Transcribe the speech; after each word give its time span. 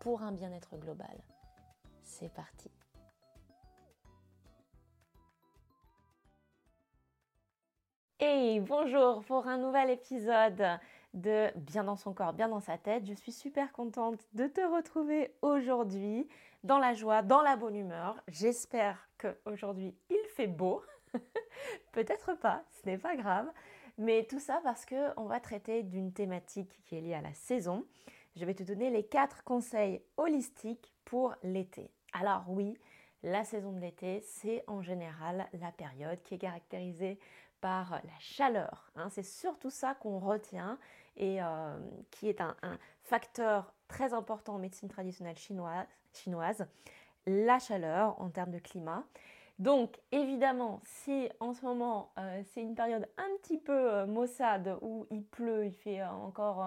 pour 0.00 0.22
un 0.22 0.32
bien-être 0.32 0.76
global. 0.76 1.16
C'est 2.02 2.32
parti. 2.32 2.70
Hey, 8.20 8.58
bonjour 8.60 9.22
pour 9.24 9.46
un 9.46 9.58
nouvel 9.58 9.90
épisode 9.90 10.80
de 11.14 11.50
Bien 11.56 11.84
dans 11.84 11.96
son 11.96 12.12
corps, 12.12 12.32
bien 12.32 12.48
dans 12.48 12.60
sa 12.60 12.76
tête. 12.76 13.06
Je 13.06 13.14
suis 13.14 13.32
super 13.32 13.72
contente 13.72 14.26
de 14.32 14.46
te 14.46 14.60
retrouver 14.60 15.34
aujourd'hui 15.40 16.28
dans 16.64 16.78
la 16.78 16.94
joie, 16.94 17.22
dans 17.22 17.42
la 17.42 17.56
bonne 17.56 17.76
humeur. 17.76 18.20
J'espère 18.28 19.08
qu'aujourd'hui 19.18 19.94
il 20.10 20.24
fait 20.34 20.48
beau. 20.48 20.82
Peut-être 21.92 22.34
pas, 22.34 22.64
ce 22.70 22.88
n'est 22.88 22.98
pas 22.98 23.16
grave. 23.16 23.46
Mais 23.98 24.24
tout 24.24 24.40
ça 24.40 24.60
parce 24.62 24.86
qu'on 24.86 25.24
va 25.26 25.40
traiter 25.40 25.82
d'une 25.82 26.12
thématique 26.12 26.82
qui 26.84 26.96
est 26.96 27.00
liée 27.00 27.14
à 27.14 27.20
la 27.20 27.34
saison. 27.34 27.84
Je 28.38 28.44
vais 28.44 28.54
te 28.54 28.62
donner 28.62 28.90
les 28.90 29.02
quatre 29.02 29.42
conseils 29.42 30.00
holistiques 30.16 30.94
pour 31.04 31.34
l'été. 31.42 31.90
Alors 32.12 32.44
oui, 32.46 32.78
la 33.24 33.42
saison 33.42 33.72
de 33.72 33.80
l'été, 33.80 34.20
c'est 34.20 34.62
en 34.68 34.80
général 34.80 35.48
la 35.54 35.72
période 35.72 36.22
qui 36.22 36.34
est 36.34 36.38
caractérisée 36.38 37.18
par 37.60 38.00
la 38.04 38.18
chaleur. 38.20 38.92
Hein. 38.94 39.08
C'est 39.10 39.24
surtout 39.24 39.70
ça 39.70 39.96
qu'on 39.96 40.20
retient 40.20 40.78
et 41.16 41.42
euh, 41.42 41.80
qui 42.12 42.28
est 42.28 42.40
un, 42.40 42.54
facteur 43.02 43.74
très 43.88 44.14
important 44.14 44.54
en 44.54 44.58
médecine 44.58 44.88
traditionnelle 44.88 45.38
chinoise, 46.12 46.64
la 47.26 47.58
chaleur 47.58 48.20
en 48.20 48.30
termes 48.30 48.52
de 48.52 48.60
climat. 48.60 49.02
Donc 49.58 49.98
évidemment, 50.12 50.80
si 50.84 51.28
en 51.40 51.54
ce 51.54 51.64
moment 51.64 52.12
euh, 52.18 52.40
c'est 52.52 52.62
une 52.62 52.76
période 52.76 53.08
un 53.16 53.36
petit 53.42 53.58
peu 53.58 53.72
euh, 53.94 54.06
maussade 54.06 54.78
où 54.80 55.08
il 55.10 55.24
pleut, 55.24 55.66
il 55.66 55.72
fait 55.72 56.04
encore 56.04 56.64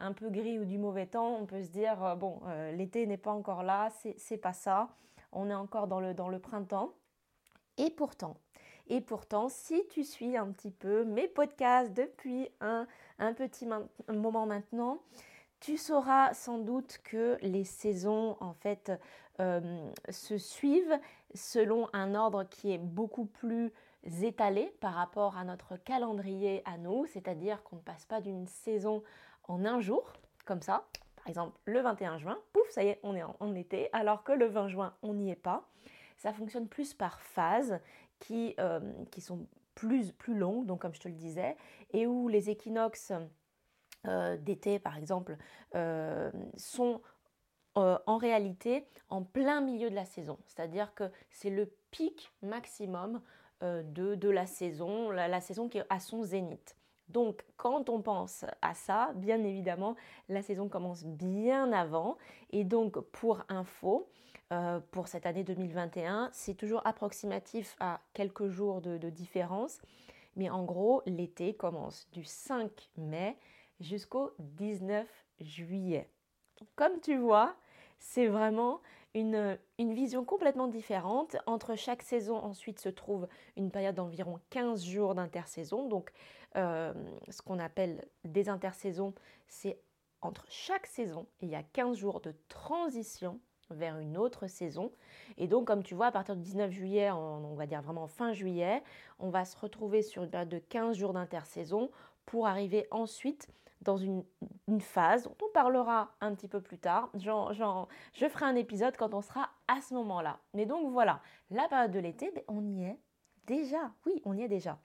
un 0.00 0.12
peu 0.12 0.30
gris 0.30 0.58
ou 0.58 0.64
du 0.64 0.78
mauvais 0.78 1.06
temps, 1.06 1.36
on 1.36 1.46
peut 1.46 1.62
se 1.62 1.68
dire 1.68 2.16
bon, 2.16 2.40
l'été 2.72 3.06
n'est 3.06 3.16
pas 3.16 3.30
encore 3.30 3.62
là, 3.62 3.88
c'est 4.16 4.36
pas 4.38 4.52
ça, 4.52 4.88
on 5.32 5.50
est 5.50 5.54
encore 5.54 5.86
dans 5.86 6.00
le, 6.00 6.14
dans 6.14 6.28
le 6.28 6.38
printemps. 6.38 6.92
Et 7.78 7.90
pourtant, 7.90 8.36
et 8.88 9.00
pourtant, 9.00 9.48
si 9.48 9.86
tu 9.88 10.02
suis 10.02 10.36
un 10.36 10.50
petit 10.50 10.72
peu 10.72 11.04
mes 11.04 11.28
podcasts 11.28 11.92
depuis 11.92 12.48
un, 12.60 12.86
un 13.20 13.32
petit 13.32 13.66
moment 14.08 14.46
maintenant, 14.46 14.98
tu 15.60 15.76
sauras 15.76 16.34
sans 16.34 16.58
doute 16.58 16.98
que 17.04 17.38
les 17.42 17.64
saisons 17.64 18.36
en 18.40 18.52
fait 18.52 18.90
euh, 19.38 19.90
se 20.08 20.38
suivent 20.38 20.98
selon 21.34 21.88
un 21.92 22.14
ordre 22.14 22.44
qui 22.44 22.72
est 22.72 22.78
beaucoup 22.78 23.26
plus 23.26 23.72
étalé 24.22 24.72
par 24.80 24.94
rapport 24.94 25.36
à 25.36 25.44
notre 25.44 25.76
calendrier 25.76 26.62
à 26.64 26.76
nous, 26.78 27.06
c'est-à-dire 27.06 27.62
qu'on 27.62 27.76
ne 27.76 27.82
passe 27.82 28.06
pas 28.06 28.20
d'une 28.20 28.46
saison 28.46 29.02
en 29.50 29.64
un 29.64 29.80
jour, 29.80 30.12
comme 30.44 30.62
ça. 30.62 30.86
Par 31.16 31.28
exemple, 31.28 31.58
le 31.66 31.80
21 31.80 32.18
juin, 32.18 32.38
pouf, 32.52 32.68
ça 32.70 32.84
y 32.84 32.88
est, 32.88 33.00
on 33.02 33.14
est 33.14 33.22
en, 33.22 33.54
été, 33.54 33.90
alors 33.92 34.22
que 34.22 34.32
le 34.32 34.46
20 34.46 34.68
juin, 34.68 34.94
on 35.02 35.14
n'y 35.14 35.30
est 35.30 35.36
pas. 35.36 35.68
Ça 36.16 36.32
fonctionne 36.32 36.68
plus 36.68 36.94
par 36.94 37.20
phases 37.20 37.80
qui, 38.20 38.54
euh, 38.60 38.80
qui 39.10 39.20
sont 39.20 39.46
plus, 39.74 40.12
plus 40.12 40.36
longues, 40.36 40.66
donc 40.66 40.80
comme 40.80 40.94
je 40.94 41.00
te 41.00 41.08
le 41.08 41.14
disais, 41.14 41.56
et 41.92 42.06
où 42.06 42.28
les 42.28 42.48
équinoxes 42.48 43.12
euh, 44.06 44.36
d'été, 44.36 44.78
par 44.78 44.96
exemple, 44.96 45.36
euh, 45.74 46.30
sont 46.56 47.02
en 47.76 48.18
réalité 48.18 48.86
en 49.08 49.22
plein 49.22 49.62
milieu 49.62 49.88
de 49.88 49.94
la 49.94 50.04
saison. 50.04 50.38
C'est-à-dire 50.44 50.92
que 50.92 51.10
c'est 51.30 51.48
le 51.48 51.72
pic 51.90 52.30
maximum 52.42 53.22
de, 53.62 54.16
de, 54.16 54.28
la 54.28 54.44
saison, 54.44 55.10
la, 55.10 55.40
saison 55.40 55.68
qui 55.68 55.78
est 55.78 55.86
à 55.88 55.98
son 55.98 56.22
zénith. 56.22 56.76
Donc 57.10 57.44
quand 57.56 57.88
on 57.88 58.00
pense 58.00 58.44
à 58.62 58.74
ça, 58.74 59.12
bien 59.16 59.42
évidemment, 59.44 59.96
la 60.28 60.42
saison 60.42 60.68
commence 60.68 61.04
bien 61.04 61.72
avant. 61.72 62.16
Et 62.50 62.64
donc 62.64 62.98
pour 63.00 63.42
info, 63.48 64.08
pour 64.90 65.06
cette 65.06 65.26
année 65.26 65.44
2021, 65.44 66.30
c'est 66.32 66.54
toujours 66.54 66.84
approximatif 66.84 67.76
à 67.78 68.00
quelques 68.14 68.48
jours 68.48 68.80
de, 68.80 69.10
différence. 69.10 69.80
Mais 70.36 70.50
en 70.50 70.64
gros, 70.64 71.02
l'été 71.06 71.54
commence 71.54 72.08
du 72.12 72.24
5 72.24 72.70
mai 72.96 73.36
jusqu'au 73.80 74.32
19 74.38 75.06
juillet. 75.40 76.08
comme 76.74 77.00
tu 77.00 77.16
vois, 77.16 77.54
c'est 77.98 78.26
vraiment 78.26 78.80
une, 79.14 79.58
vision 79.78 80.24
complètement 80.24 80.68
différente. 80.68 81.36
Entre 81.46 81.74
chaque 81.76 82.02
saison, 82.02 82.36
ensuite, 82.36 82.78
se 82.80 82.88
trouve 82.88 83.28
une 83.56 83.70
période 83.70 83.94
d'environ 83.94 84.40
15 84.50 84.84
jours 84.84 85.14
d'intersaison. 85.14 85.88
Euh, 86.56 86.92
ce 87.28 87.42
qu'on 87.42 87.58
appelle 87.58 88.04
des 88.24 88.48
intersaisons, 88.48 89.14
c'est 89.48 89.80
entre 90.22 90.44
chaque 90.48 90.86
saison, 90.86 91.26
il 91.40 91.48
y 91.48 91.54
a 91.54 91.62
15 91.62 91.96
jours 91.96 92.20
de 92.20 92.34
transition 92.48 93.40
vers 93.70 93.98
une 93.98 94.16
autre 94.18 94.48
saison. 94.48 94.92
Et 95.38 95.46
donc, 95.46 95.66
comme 95.66 95.82
tu 95.82 95.94
vois, 95.94 96.06
à 96.06 96.12
partir 96.12 96.36
du 96.36 96.42
19 96.42 96.70
juillet, 96.72 97.10
on 97.10 97.54
va 97.54 97.66
dire 97.66 97.80
vraiment 97.82 98.06
fin 98.06 98.32
juillet, 98.32 98.82
on 99.18 99.30
va 99.30 99.44
se 99.44 99.56
retrouver 99.56 100.02
sur 100.02 100.24
une 100.24 100.30
période 100.30 100.48
de 100.48 100.58
15 100.58 100.96
jours 100.96 101.12
d'intersaison 101.12 101.90
pour 102.26 102.46
arriver 102.46 102.86
ensuite 102.90 103.48
dans 103.80 103.96
une, 103.96 104.24
phase 104.80 105.24
dont 105.24 105.36
on 105.42 105.52
parlera 105.52 106.14
un 106.20 106.34
petit 106.34 106.48
peu 106.48 106.60
plus 106.60 106.78
tard. 106.78 107.10
je 107.14 108.28
ferai 108.28 108.44
un 108.44 108.56
épisode 108.56 108.96
quand 108.96 109.14
on 109.14 109.22
sera 109.22 109.50
à 109.68 109.80
ce 109.80 109.94
moment-là. 109.94 110.38
Mais 110.54 110.66
donc 110.66 110.90
voilà, 110.90 111.20
la 111.50 111.66
période 111.68 111.90
de 111.90 111.98
l'été, 111.98 112.30
ben, 112.30 112.44
on 112.48 112.64
y 112.66 112.84
est 112.84 112.98
déjà. 113.46 113.90
Oui, 114.06 114.20
on 114.24 114.36
y 114.36 114.42
est 114.42 114.48
déjà. 114.48 114.78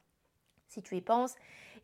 Si 0.68 0.82
tu 0.82 0.98
y 0.98 1.02
penses, 1.02 1.36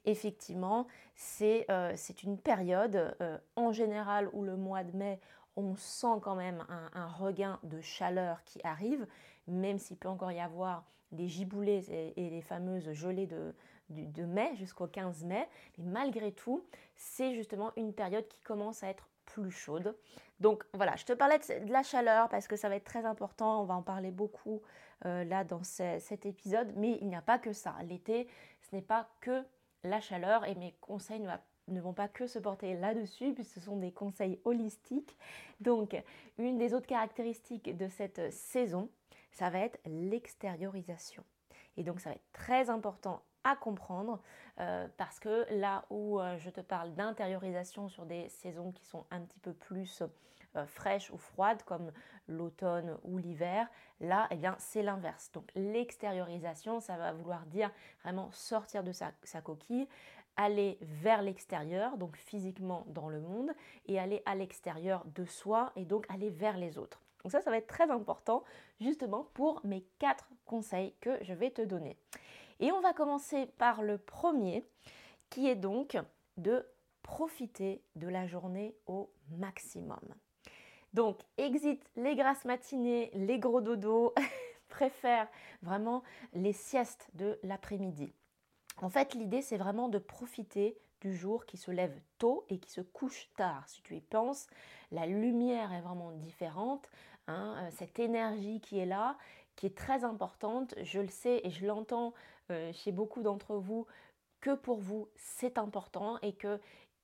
effectivement, 0.05 0.87
c'est 1.15 1.65
euh, 1.69 1.95
une 2.23 2.37
période 2.37 3.15
euh, 3.21 3.37
en 3.55 3.71
général 3.71 4.29
où 4.33 4.43
le 4.43 4.55
mois 4.55 4.83
de 4.83 4.95
mai, 4.95 5.19
on 5.55 5.75
sent 5.75 6.19
quand 6.21 6.35
même 6.35 6.65
un, 6.93 7.07
regain 7.07 7.59
de 7.63 7.81
chaleur 7.81 8.43
qui 8.45 8.59
arrive, 8.63 9.05
même 9.47 9.79
s'il 9.79 9.97
peut 9.97 10.07
encore 10.07 10.31
y 10.31 10.39
avoir 10.39 10.85
des 11.11 11.27
giboulées 11.27 12.13
et, 12.15 12.29
les 12.29 12.41
fameuses 12.41 12.93
gelées 12.93 13.27
de, 13.27 14.25
mai 14.25 14.55
jusqu'au 14.55 14.87
15 14.87 15.25
mai. 15.25 15.47
Mais 15.77 15.85
malgré 15.85 16.31
tout, 16.31 16.63
c'est 16.95 17.35
justement 17.35 17.71
une 17.75 17.93
période 17.93 18.27
qui 18.29 18.39
commence 18.41 18.81
à 18.81 18.87
être 18.87 19.09
plus 19.25 19.51
chaude. 19.51 19.95
Donc 20.41 20.65
voilà, 20.73 20.95
je 20.95 21.05
te 21.05 21.13
parlais 21.13 21.37
de, 21.37 21.71
la 21.71 21.83
chaleur 21.83 22.27
parce 22.27 22.47
que 22.47 22.55
ça 22.55 22.67
va 22.67 22.75
être 22.75 22.83
très 22.83 23.05
important, 23.05 23.61
on 23.61 23.65
va 23.65 23.75
en 23.75 23.83
parler 23.83 24.09
beaucoup 24.09 24.63
euh, 25.05 25.23
là 25.23 25.43
dans 25.43 25.63
cet 25.63 26.25
épisode, 26.25 26.73
mais 26.75 26.97
il 26.99 27.07
n'y 27.07 27.15
a 27.15 27.21
pas 27.21 27.37
que 27.37 27.53
ça. 27.53 27.75
L'été, 27.87 28.27
ce 28.61 28.75
n'est 28.75 28.81
pas 28.81 29.07
que 29.21 29.43
la 29.83 30.01
chaleur 30.01 30.43
et 30.47 30.55
mes 30.55 30.75
conseils 30.81 31.23
ne, 31.67 31.79
vont 31.79 31.93
pas 31.93 32.07
que 32.07 32.25
se 32.25 32.39
porter 32.39 32.73
là-dessus, 32.73 33.33
puisque 33.33 33.53
ce 33.53 33.59
sont 33.59 33.77
des 33.77 33.91
conseils 33.91 34.41
holistiques. 34.43 35.15
Donc, 35.59 35.95
une 36.39 36.57
des 36.57 36.73
autres 36.73 36.87
caractéristiques 36.87 37.77
de 37.77 37.87
cette 37.87 38.33
saison, 38.33 38.89
ça 39.31 39.51
va 39.51 39.59
être 39.59 39.79
l'extériorisation. 39.85 41.23
Et 41.77 41.83
donc, 41.83 41.99
ça 41.99 42.09
va 42.09 42.15
être 42.15 42.31
très 42.33 42.71
important 42.71 43.21
à 43.43 43.55
comprendre 43.55 44.19
euh, 44.59 44.87
parce 44.97 45.19
que 45.19 45.45
là 45.51 45.85
où 45.89 46.19
euh, 46.19 46.37
je 46.37 46.49
te 46.49 46.61
parle 46.61 46.93
d'intériorisation 46.93 47.89
sur 47.89 48.05
des 48.05 48.29
saisons 48.29 48.71
qui 48.71 48.85
sont 48.85 49.05
un 49.11 49.21
petit 49.21 49.39
peu 49.39 49.53
plus 49.53 50.03
euh, 50.55 50.65
fraîches 50.65 51.11
ou 51.11 51.17
froides 51.17 51.63
comme 51.63 51.91
l'automne 52.27 52.97
ou 53.03 53.17
l'hiver, 53.17 53.67
là 53.99 54.27
eh 54.31 54.35
bien 54.35 54.55
c'est 54.59 54.83
l'inverse. 54.83 55.31
Donc 55.33 55.49
l'extériorisation 55.55 56.79
ça 56.79 56.97
va 56.97 57.13
vouloir 57.13 57.45
dire 57.45 57.71
vraiment 58.03 58.29
sortir 58.31 58.83
de 58.83 58.91
sa, 58.91 59.11
sa 59.23 59.41
coquille, 59.41 59.87
aller 60.37 60.77
vers 60.81 61.21
l'extérieur, 61.21 61.97
donc 61.97 62.15
physiquement 62.15 62.85
dans 62.87 63.09
le 63.09 63.19
monde, 63.19 63.51
et 63.87 63.99
aller 63.99 64.21
à 64.25 64.35
l'extérieur 64.35 65.03
de 65.15 65.25
soi 65.25 65.71
et 65.75 65.85
donc 65.85 66.05
aller 66.09 66.29
vers 66.29 66.57
les 66.57 66.77
autres. 66.77 67.01
Donc 67.23 67.31
ça, 67.31 67.41
ça 67.41 67.51
va 67.51 67.57
être 67.57 67.67
très 67.67 67.89
important 67.91 68.43
justement 68.79 69.27
pour 69.33 69.61
mes 69.63 69.85
quatre 69.99 70.27
conseils 70.45 70.93
que 71.01 71.23
je 71.23 71.33
vais 71.33 71.51
te 71.51 71.61
donner. 71.61 71.97
Et 72.61 72.71
on 72.71 72.79
va 72.79 72.93
commencer 72.93 73.47
par 73.57 73.81
le 73.81 73.97
premier 73.97 74.63
qui 75.31 75.47
est 75.47 75.55
donc 75.55 75.97
de 76.37 76.65
profiter 77.01 77.83
de 77.95 78.07
la 78.07 78.27
journée 78.27 78.75
au 78.85 79.11
maximum. 79.31 79.99
Donc, 80.93 81.19
exit 81.37 81.83
les 81.95 82.15
grasses 82.15 82.45
matinées, 82.45 83.09
les 83.15 83.39
gros 83.39 83.61
dodos, 83.61 84.13
préfère 84.69 85.27
vraiment 85.63 86.03
les 86.33 86.53
siestes 86.53 87.09
de 87.15 87.39
l'après-midi. 87.41 88.13
En 88.77 88.89
fait, 88.89 89.15
l'idée, 89.15 89.41
c'est 89.41 89.57
vraiment 89.57 89.89
de 89.89 89.97
profiter 89.97 90.77
du 91.01 91.15
jour 91.15 91.45
qui 91.47 91.57
se 91.57 91.71
lève 91.71 91.99
tôt 92.19 92.45
et 92.49 92.59
qui 92.59 92.69
se 92.69 92.81
couche 92.81 93.29
tard. 93.35 93.67
Si 93.67 93.81
tu 93.81 93.95
y 93.95 94.01
penses, 94.01 94.47
la 94.91 95.07
lumière 95.07 95.73
est 95.73 95.81
vraiment 95.81 96.11
différente. 96.11 96.87
Hein, 97.27 97.55
euh, 97.57 97.69
cette 97.71 97.99
énergie 97.99 98.61
qui 98.61 98.77
est 98.77 98.85
là, 98.85 99.17
qui 99.55 99.65
est 99.65 99.77
très 99.77 100.03
importante, 100.03 100.75
je 100.81 100.99
le 100.99 101.07
sais 101.07 101.41
et 101.43 101.49
je 101.51 101.65
l'entends 101.65 102.13
chez 102.73 102.91
beaucoup 102.91 103.21
d'entre 103.21 103.55
vous, 103.55 103.85
que 104.39 104.55
pour 104.55 104.79
vous 104.79 105.07
c'est 105.15 105.57
important 105.57 106.17
et 106.21 106.33
que 106.33 106.59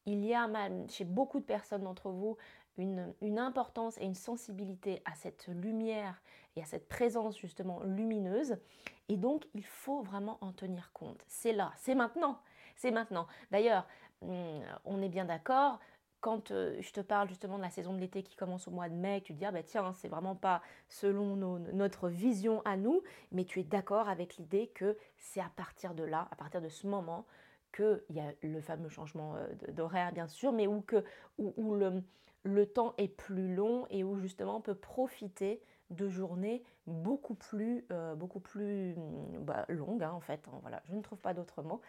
il 0.05 0.23
y 0.25 0.33
a 0.33 0.47
chez 0.87 1.03
beaucoup 1.03 1.39
de 1.39 1.45
personnes 1.45 1.83
d'entre 1.83 2.09
vous 2.09 2.37
une, 2.77 3.13
une, 3.21 3.39
importance 3.39 3.97
et 3.97 4.05
une 4.05 4.15
sensibilité 4.15 5.01
à 5.03 5.15
cette 5.15 5.47
lumière 5.47 6.21
et 6.55 6.61
à 6.61 6.65
cette 6.65 6.87
présence 6.87 7.37
justement 7.37 7.81
lumineuse. 7.83 8.57
Et 9.09 9.17
donc 9.17 9.47
il 9.53 9.65
faut 9.65 10.01
vraiment 10.01 10.37
en 10.41 10.53
tenir 10.53 10.91
compte. 10.93 11.23
C'est 11.27 11.51
là, 11.51 11.73
c'est 11.75 11.95
maintenant, 11.95 12.39
c'est 12.75 12.91
maintenant. 12.91 13.27
D'ailleurs, 13.51 13.85
hum, 14.21 14.61
on 14.85 15.01
est 15.01 15.09
bien 15.09 15.25
d'accord, 15.25 15.79
quand 16.21 16.51
euh, 16.51 16.75
je 16.81 16.91
te 16.91 17.01
parle 17.01 17.29
justement 17.29 17.57
de 17.57 17.63
la 17.63 17.69
saison 17.69 17.93
de 17.93 17.99
l'été 17.99 18.23
qui 18.23 18.35
commence 18.35 18.67
au 18.67 18.71
mois 18.71 18.89
de 18.89 18.95
mai, 18.95 19.21
tu 19.21 19.33
te 19.33 19.37
dis 19.37 19.45
ah 19.45 19.51
bah 19.51 19.63
tiens 19.63 19.93
c'est 19.93 20.07
vraiment 20.07 20.35
pas 20.35 20.61
selon 20.89 21.35
notre 21.35 22.09
vision 22.09 22.61
à 22.65 22.77
nous, 22.77 23.01
mais 23.31 23.45
tu 23.45 23.59
es 23.59 23.63
d'accord 23.63 24.09
avec 24.09 24.37
l'idée 24.37 24.67
que 24.73 24.97
c'est 25.17 25.41
à 25.41 25.51
partir 25.55 25.93
de 25.93 26.03
là, 26.03 26.27
à 26.31 26.35
partir 26.35 26.61
de 26.61 26.69
ce 26.69 26.87
moment 26.87 27.25
qu'il 27.75 28.01
y 28.09 28.19
a 28.19 28.33
le 28.41 28.61
fameux 28.61 28.89
changement 28.89 29.35
euh, 29.35 29.71
d'horaire 29.71 30.11
bien 30.11 30.27
sûr, 30.27 30.51
mais 30.51 30.67
où, 30.67 30.83
le, 32.43 32.65
temps 32.65 32.93
est 32.97 33.07
plus 33.07 33.53
long 33.53 33.85
et 33.89 34.03
où 34.03 34.17
justement 34.17 34.57
on 34.57 34.61
peut 34.61 34.75
profiter 34.75 35.61
de 35.89 36.09
journées 36.09 36.63
beaucoup 36.85 37.35
plus, 37.35 37.85
euh, 37.91 38.15
plus 38.43 38.95
bah, 39.41 39.65
longues 39.69 40.03
hein, 40.03 40.11
en 40.11 40.19
fait. 40.19 40.41
Hein, 40.47 40.57
voilà, 40.61 40.81
je 40.85 40.95
ne 40.95 41.01
trouve 41.01 41.19
pas 41.19 41.33
d'autres 41.33 41.61
mots. 41.61 41.81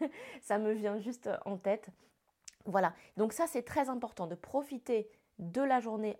Ça 0.42 0.58
me 0.58 0.72
vient 0.72 0.98
juste 0.98 1.28
en 1.44 1.56
tête. 1.56 1.90
Voilà, 2.66 2.92
donc 3.16 3.32
ça 3.32 3.46
c'est 3.46 3.62
très 3.62 3.88
important 3.88 4.26
de 4.26 4.34
profiter 4.34 5.08
de 5.38 5.60
la 5.60 5.80
journée 5.80 6.16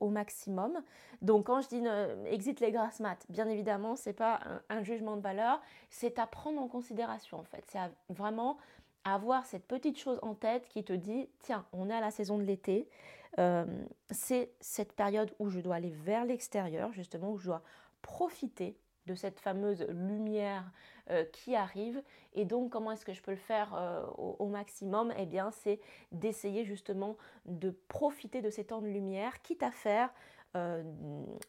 au 0.00 0.08
maximum. 0.10 0.80
Donc 1.22 1.46
quand 1.46 1.60
je 1.60 1.68
dis 1.68 1.82
exit 2.26 2.60
les 2.60 2.70
grasses 2.70 3.00
mat, 3.00 3.24
bien 3.28 3.48
évidemment, 3.48 3.96
c'est 3.96 4.12
pas 4.12 4.40
un, 4.68 4.82
jugement 4.82 5.16
de 5.16 5.22
valeur, 5.22 5.60
c'est 5.90 6.18
à 6.18 6.26
prendre 6.26 6.60
en 6.60 6.68
considération 6.68 7.38
en 7.38 7.44
fait. 7.44 7.64
C'est 7.68 7.78
vraiment 8.08 8.56
avoir 9.04 9.44
cette 9.44 9.66
petite 9.66 9.98
chose 9.98 10.18
en 10.22 10.34
tête 10.34 10.68
qui 10.68 10.84
te 10.84 10.92
dit 10.92 11.28
tiens, 11.40 11.66
on 11.72 11.90
est 11.90 11.94
à 11.94 12.00
la 12.00 12.10
saison 12.10 12.38
de 12.38 12.44
l'été, 12.44 12.88
euh, 13.38 13.64
c'est 14.10 14.52
cette 14.60 14.92
période 14.92 15.34
où 15.38 15.48
je 15.48 15.60
dois 15.60 15.76
aller 15.76 15.90
vers 15.90 16.24
l'extérieur, 16.24 16.92
justement, 16.92 17.32
où 17.32 17.38
je 17.38 17.46
dois 17.46 17.62
profiter 18.02 18.76
de 19.06 19.14
cette 19.14 19.40
fameuse 19.40 19.86
lumière 19.88 20.70
euh, 21.10 21.24
qui 21.32 21.54
arrive. 21.54 22.02
Et 22.32 22.44
donc, 22.44 22.70
comment 22.70 22.92
est-ce 22.92 23.04
que 23.04 23.12
je 23.12 23.22
peux 23.22 23.32
le 23.32 23.36
faire 23.36 23.74
euh, 23.74 24.06
au, 24.16 24.46
maximum? 24.46 25.12
Eh 25.18 25.26
bien, 25.26 25.50
c'est 25.50 25.80
d'essayer 26.12 26.64
justement 26.64 27.16
de 27.46 27.70
profiter 27.70 28.42
de 28.42 28.50
ces 28.50 28.64
temps 28.64 28.80
de 28.80 28.86
lumière, 28.86 29.42
quitte 29.42 29.62
à 29.62 29.70
faire 29.70 30.12
euh, 30.56 30.82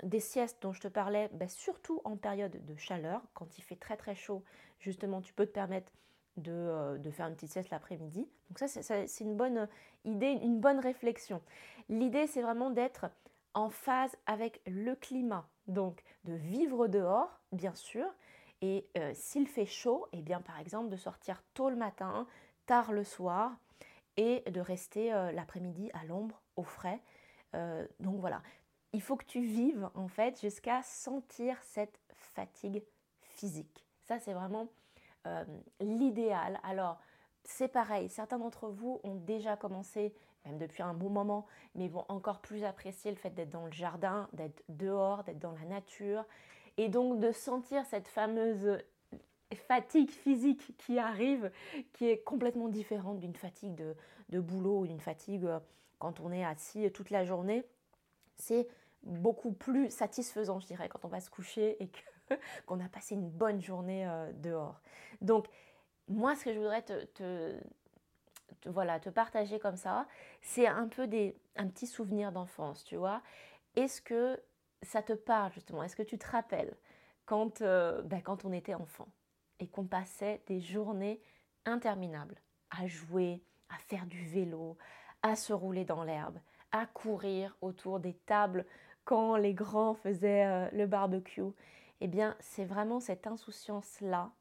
des 0.04 0.20
siestes 0.20 0.62
dont 0.62 0.74
je 0.74 0.82
te 0.82 0.88
parlais, 0.88 1.30
ben, 1.34 1.48
surtout 1.48 2.02
en 2.04 2.18
période 2.18 2.66
de 2.66 2.76
chaleur, 2.76 3.22
quand 3.34 3.58
il 3.58 3.62
fait 3.62 3.76
très 3.76 3.98
très 3.98 4.16
chaud, 4.16 4.44
justement, 4.80 5.22
tu 5.22 5.34
peux 5.34 5.46
te 5.46 5.52
permettre 5.52 5.92
de, 6.38 6.98
de 6.98 7.12
faire 7.12 7.28
une 7.28 7.36
petite 7.36 7.52
sieste 7.52 7.70
l'après-midi. 7.70 8.28
Donc 8.50 8.60
ça, 8.60 8.68
c'est 8.68 9.24
une 9.24 9.38
bonne 9.38 9.70
idée, 10.04 10.32
une 10.32 10.60
bonne 10.60 10.80
réflexion. 10.80 11.42
L'idée, 11.88 12.28
c'est 12.28 12.42
vraiment 12.42 12.72
d'être 12.72 13.06
en 13.54 13.70
phase 13.70 14.16
avec 14.26 14.62
le 14.68 14.96
climat. 14.96 15.48
Donc 15.68 16.04
de 16.24 16.34
vivre 16.34 16.88
dehors, 16.88 17.40
bien 17.52 17.74
sûr, 17.74 18.06
et 18.62 18.88
euh, 18.98 19.12
s'il 19.14 19.48
fait 19.48 19.66
chaud, 19.66 20.08
et 20.12 20.20
eh 20.20 20.22
bien 20.22 20.42
par 20.42 20.60
exemple 20.60 20.90
de 20.90 20.98
sortir 20.98 21.44
tôt 21.54 21.70
le 21.70 21.76
matin, 21.76 22.28
tard 22.66 22.92
le 22.92 23.04
soir, 23.04 23.56
et 24.18 24.42
de 24.50 24.62
rester 24.62 25.14
euh, 25.14 25.32
l'après-midi 25.32 25.92
à 25.94 26.06
l'ombre, 26.06 26.42
au 26.56 26.64
frais. 26.64 27.02
Euh, 27.54 27.86
donc 28.00 28.20
voilà, 28.20 28.42
il 28.94 29.02
faut 29.02 29.16
que 29.18 29.26
tu 29.26 29.42
vives 29.42 29.90
en 29.94 30.08
fait 30.08 30.40
jusqu'à 30.40 30.82
sentir 30.84 31.62
cette 31.64 32.00
fatigue 32.14 32.84
physique. 33.22 33.86
Ça 34.04 34.20
c'est 34.20 34.34
vraiment 34.34 34.68
l'idéal. 35.80 36.60
Alors 36.62 37.00
c'est 37.44 37.68
pareil, 37.68 38.10
certains 38.10 38.38
d'entre 38.38 38.70
vous 38.70 39.00
ont 39.04 39.16
déjà 39.16 39.58
commencé 39.58 40.14
même 40.46 40.58
depuis 40.58 40.84
un 40.84 40.94
bon 40.94 41.10
moment, 41.10 41.46
mais 41.74 41.88
vont 41.88 42.06
encore 42.08 42.40
plus 42.40 42.64
apprécier 42.64 43.12
le 43.12 43.18
fait 43.18 43.32
d'être 43.32 43.50
dans 43.50 43.66
le 43.66 43.72
jardin, 43.72 44.30
d'être 44.34 44.64
dehors, 44.70 45.24
d'être 45.24 45.40
dans 45.40 45.54
la 45.54 45.66
nature, 45.66 46.26
et 46.78 46.90
donc 46.90 47.20
de 47.20 47.32
sentir 47.32 47.86
cette 47.86 48.08
fameuse 48.08 48.80
fatigue 49.54 50.10
physique 50.10 50.76
qui 50.78 51.00
arrive, 51.00 51.52
qui 51.94 52.10
est 52.10 52.24
complètement 52.24 52.68
différente 52.68 53.20
d'une 53.20 53.36
fatigue 53.36 53.76
de, 54.30 54.40
boulot 54.40 54.80
ou 54.80 54.88
d'une 54.88 55.00
fatigue 55.00 55.46
euh, 55.46 55.60
quand 56.00 56.20
on 56.20 56.32
est 56.32 56.44
assis 56.44 56.92
toute 56.92 57.10
la 57.10 57.24
journée. 57.24 57.64
C'est 58.36 58.68
beaucoup 59.04 59.54
plus 59.54 59.90
satisfaisant, 59.90 60.60
je 60.60 60.68
dirais, 60.68 60.90
quand 60.90 61.06
on 61.06 61.08
va 61.08 61.22
se 61.22 61.30
coucher 61.30 61.82
et 61.82 61.90
qu'on 62.66 62.80
a 62.82 62.90
passé 62.90 63.16
une 63.16 63.30
bonne 63.30 63.62
journée 63.62 64.06
euh, 64.08 64.32
dehors. 64.34 64.82
Donc, 65.22 65.48
moi, 66.08 66.36
ce 66.36 66.44
que 66.44 66.54
je 66.54 66.60
voudrais 66.60 66.82
te 66.82 67.58
voilà, 68.66 69.00
te 69.00 69.10
partager 69.10 69.60
comme 69.60 69.78
ça, 69.78 70.08
c'est 70.42 70.68
un 70.68 70.88
peu 70.88 71.08
des, 71.08 71.38
un 71.56 71.68
petit 71.68 71.88
souvenir 71.88 72.32
d'enfance, 72.32 72.84
tu 72.84 72.96
vois. 72.96 73.22
Est-ce 73.76 74.02
que 74.02 74.40
ça 74.82 75.02
te 75.02 75.14
parle 75.14 75.52
justement? 75.54 75.84
Est-ce 75.84 75.96
que 75.96 76.04
tu 76.04 76.18
te 76.18 76.28
rappelles 76.28 76.76
quand, 77.26 77.62
euh, 77.62 78.02
ben, 78.04 78.22
quand 78.22 78.46
on 78.46 78.52
était 78.52 78.76
enfant 78.76 79.08
et 79.60 79.68
qu'on 79.68 79.86
passait 79.86 80.42
des 80.48 80.60
journées 80.60 81.22
interminables 81.66 82.36
à 82.70 82.88
jouer, 82.88 83.44
à 83.70 83.78
faire 83.78 84.06
du 84.06 84.26
vélo, 84.26 84.78
à 85.22 85.36
se 85.36 85.54
rouler 85.54 85.86
dans 85.86 86.04
l'herbe, 86.04 86.40
à 86.72 86.86
courir 86.86 87.56
autour 87.62 88.00
des 88.00 88.14
tables 88.14 88.66
quand 89.06 89.36
les 89.38 89.54
grands 89.54 89.94
faisaient 89.94 90.46
euh, 90.46 90.70
le 90.72 90.86
barbecue? 90.88 91.42
Eh 92.02 92.08
bien, 92.08 92.36
c'est 92.40 92.66
vraiment 92.66 93.00
cette 93.00 93.28
insouciance-là 93.28 94.32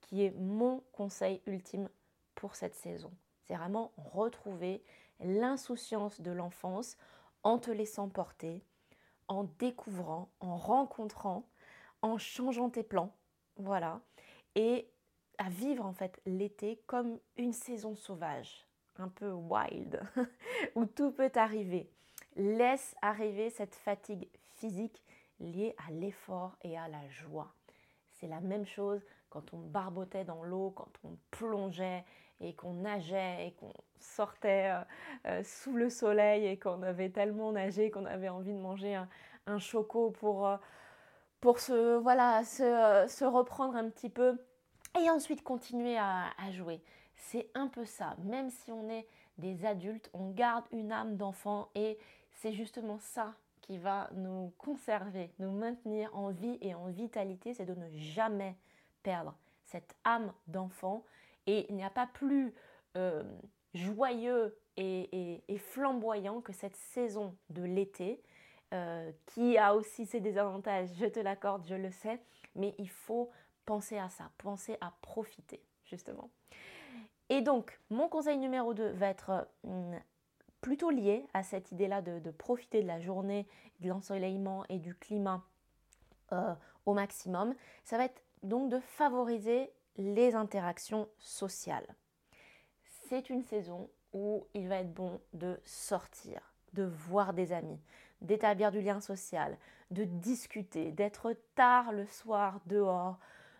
qui 0.00 0.24
est 0.24 0.32
mon 0.32 0.82
conseil 0.92 1.40
ultime 1.46 1.88
pour 2.34 2.56
cette 2.56 2.74
saison. 2.74 3.12
C'est 3.44 3.54
vraiment 3.54 3.92
retrouver 3.96 4.82
l'insouciance 5.20 6.20
de 6.20 6.30
l'enfance 6.30 6.96
en 7.42 7.58
te 7.58 7.70
laissant 7.70 8.08
porter, 8.08 8.62
en 9.28 9.44
découvrant, 9.58 10.30
en 10.40 10.56
rencontrant, 10.56 11.44
en 12.02 12.18
changeant 12.18 12.70
tes 12.70 12.82
plans. 12.82 13.14
Voilà. 13.56 14.00
Et 14.54 14.88
à 15.38 15.48
vivre 15.48 15.84
en 15.84 15.92
fait 15.92 16.20
l'été 16.26 16.82
comme 16.86 17.18
une 17.36 17.52
saison 17.52 17.94
sauvage, 17.94 18.66
un 18.96 19.08
peu 19.08 19.30
wild, 19.30 20.00
où 20.74 20.86
tout 20.86 21.12
peut 21.12 21.32
arriver. 21.34 21.90
Laisse 22.36 22.96
arriver 23.02 23.50
cette 23.50 23.74
fatigue 23.74 24.28
physique 24.56 25.02
liée 25.40 25.74
à 25.86 25.90
l'effort 25.90 26.56
et 26.62 26.78
à 26.78 26.88
la 26.88 27.08
joie. 27.08 27.52
C'est 28.12 28.28
la 28.28 28.40
même 28.40 28.66
chose 28.66 29.04
quand 29.34 29.52
on 29.52 29.58
barbotait 29.58 30.24
dans 30.24 30.44
l'eau, 30.44 30.70
quand 30.70 30.92
on 31.02 31.18
plongeait 31.32 32.04
et 32.40 32.54
qu'on 32.54 32.74
nageait 32.74 33.48
et 33.48 33.52
qu'on 33.54 33.72
sortait 33.98 34.70
euh, 34.70 34.84
euh, 35.26 35.42
sous 35.42 35.72
le 35.72 35.90
soleil 35.90 36.46
et 36.46 36.56
qu'on 36.56 36.82
avait 36.82 37.10
tellement 37.10 37.50
nagé 37.50 37.90
qu'on 37.90 38.06
avait 38.06 38.28
envie 38.28 38.52
de 38.52 38.58
manger 38.58 38.94
un, 39.46 39.58
choco 39.58 40.12
pour, 40.12 40.46
euh, 40.46 40.56
pour 41.40 41.58
se, 41.58 41.96
voilà, 41.96 42.44
se, 42.44 43.24
reprendre 43.24 43.74
un 43.74 43.90
petit 43.90 44.08
peu 44.08 44.38
et 45.02 45.10
ensuite 45.10 45.42
continuer 45.42 45.98
à 45.98 46.50
jouer. 46.52 46.80
C'est 47.16 47.50
un 47.54 47.66
peu 47.66 47.84
ça, 47.84 48.14
même 48.22 48.50
si 48.50 48.70
on 48.70 48.88
est 48.88 49.08
des 49.38 49.66
adultes, 49.66 50.10
on 50.12 50.30
garde 50.30 50.64
une 50.70 50.92
âme 50.92 51.16
d'enfant 51.16 51.70
et 51.74 51.98
c'est 52.30 52.52
justement 52.52 52.98
ça 53.00 53.34
qui 53.62 53.78
va 53.78 54.10
nous 54.14 54.52
conserver, 54.58 55.32
nous 55.40 55.50
maintenir 55.50 56.14
en 56.14 56.30
vie 56.30 56.56
et 56.60 56.76
en 56.76 56.86
vitalité, 56.86 57.52
c'est 57.52 57.64
de 57.64 57.74
ne 57.74 57.88
jamais 57.96 58.56
perdre 59.04 59.36
cette 59.64 59.94
âme 60.02 60.32
d'enfant 60.48 61.04
et 61.46 61.66
il 61.68 61.76
n'y 61.76 61.84
a 61.84 61.90
pas 61.90 62.08
plus 62.08 62.52
euh, 62.96 63.22
joyeux 63.74 64.58
et, 64.76 65.42
flamboyant 65.58 66.40
que 66.40 66.52
cette 66.52 66.76
saison 66.76 67.36
de 67.50 67.62
l'été, 67.62 68.20
euh, 68.72 69.12
qui 69.26 69.56
a 69.56 69.74
aussi 69.74 70.04
ses 70.06 70.20
désavantages, 70.20 70.88
je 70.98 71.06
te 71.06 71.20
l'accorde, 71.20 71.64
je 71.66 71.76
le 71.76 71.90
sais, 71.92 72.20
mais 72.56 72.74
il 72.78 72.88
faut 72.88 73.30
penser 73.66 73.98
à 73.98 74.08
ça, 74.08 74.30
penser 74.38 74.76
à 74.80 74.92
profiter, 75.00 75.62
justement. 75.84 76.30
Et 77.28 77.40
donc, 77.40 77.78
mon 77.90 78.08
conseil 78.08 78.38
numéro 78.38 78.74
2 78.74 78.90
va 78.90 79.08
être 79.08 79.48
hum, 79.62 79.94
plutôt 80.60 80.90
lié 80.90 81.26
à 81.34 81.42
cette 81.42 81.72
idée-là 81.72 82.02
de, 82.02 82.30
profiter 82.30 82.82
de 82.82 82.86
la 82.86 82.98
journée, 82.98 83.46
de 83.80 83.88
l'ensoleillement 83.88 84.64
et 84.68 84.78
du 84.78 84.94
climat 84.94 85.44
euh, 86.32 86.54
au 86.86 86.94
maximum. 86.94 87.54
Ça 87.84 87.96
va 87.96 88.06
être 88.06 88.23
donc 88.44 88.70
de 88.70 88.78
favoriser 88.78 89.70
les 89.96 90.34
interactions 90.34 91.08
sociales. 91.18 91.94
C'est 93.08 93.30
une 93.30 93.42
saison 93.42 93.90
où 94.12 94.46
il 94.54 94.68
va 94.68 94.76
être 94.76 94.92
bon 94.92 95.20
de 95.32 95.58
sortir, 95.64 96.54
de 96.72 96.84
voir 96.84 97.34
des 97.34 97.52
amis, 97.52 97.80
d'établir 98.20 98.70
du 98.70 98.80
lien 98.80 99.00
social, 99.00 99.58
de 99.90 100.04
discuter, 100.04 100.92
d'être 100.92 101.36
tard 101.54 101.92
le 101.92 102.06
soir 102.06 102.60
dehors, 102.66 103.18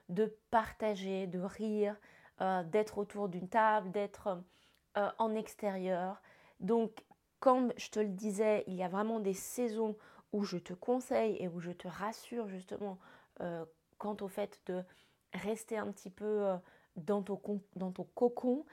de 0.09 0.37
partager, 0.51 1.27
de 1.27 1.41
rire, 1.41 1.97
euh, 2.41 2.63
d'être 2.65 2.99
autour 2.99 3.29
d'une 3.29 3.49
table, 3.49 3.91
d'être 3.91 4.43
euh, 4.97 5.11
en 5.19 5.35
extérieur. 5.35 6.21
Donc, 6.61 7.05
comme 7.41 7.73
je 7.77 7.91
te 7.91 8.01
le 8.01 8.09
disais, 8.09 8.65
il 8.67 8.75
y 8.75 8.83
a 8.83 8.89
vraiment 8.89 9.21
des 9.21 9.35
saisons 9.35 9.97
où 10.33 10.45
je 10.45 10.57
te 10.57 10.73
conseille 10.73 11.37
et 11.41 11.49
où 11.49 11.61
je 11.61 11.71
te 11.71 11.87
rassure 11.87 12.49
justement 12.49 12.99
euh, 13.41 13.65
quant 14.05 14.17
au 14.21 14.29
fait 14.29 14.61
de 14.67 14.85
rester 15.33 15.79
un 15.79 15.91
petit 15.91 16.11
peu 16.11 16.47
euh, 16.47 16.57
dans, 16.97 17.23
ton, 17.23 17.41
dans 17.75 17.91
ton 17.91 18.05
cocon 18.15 18.67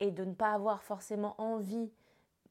et 0.00 0.10
de 0.10 0.24
ne 0.24 0.34
pas 0.34 0.52
avoir 0.52 0.82
forcément 0.82 1.34
envie 1.40 1.90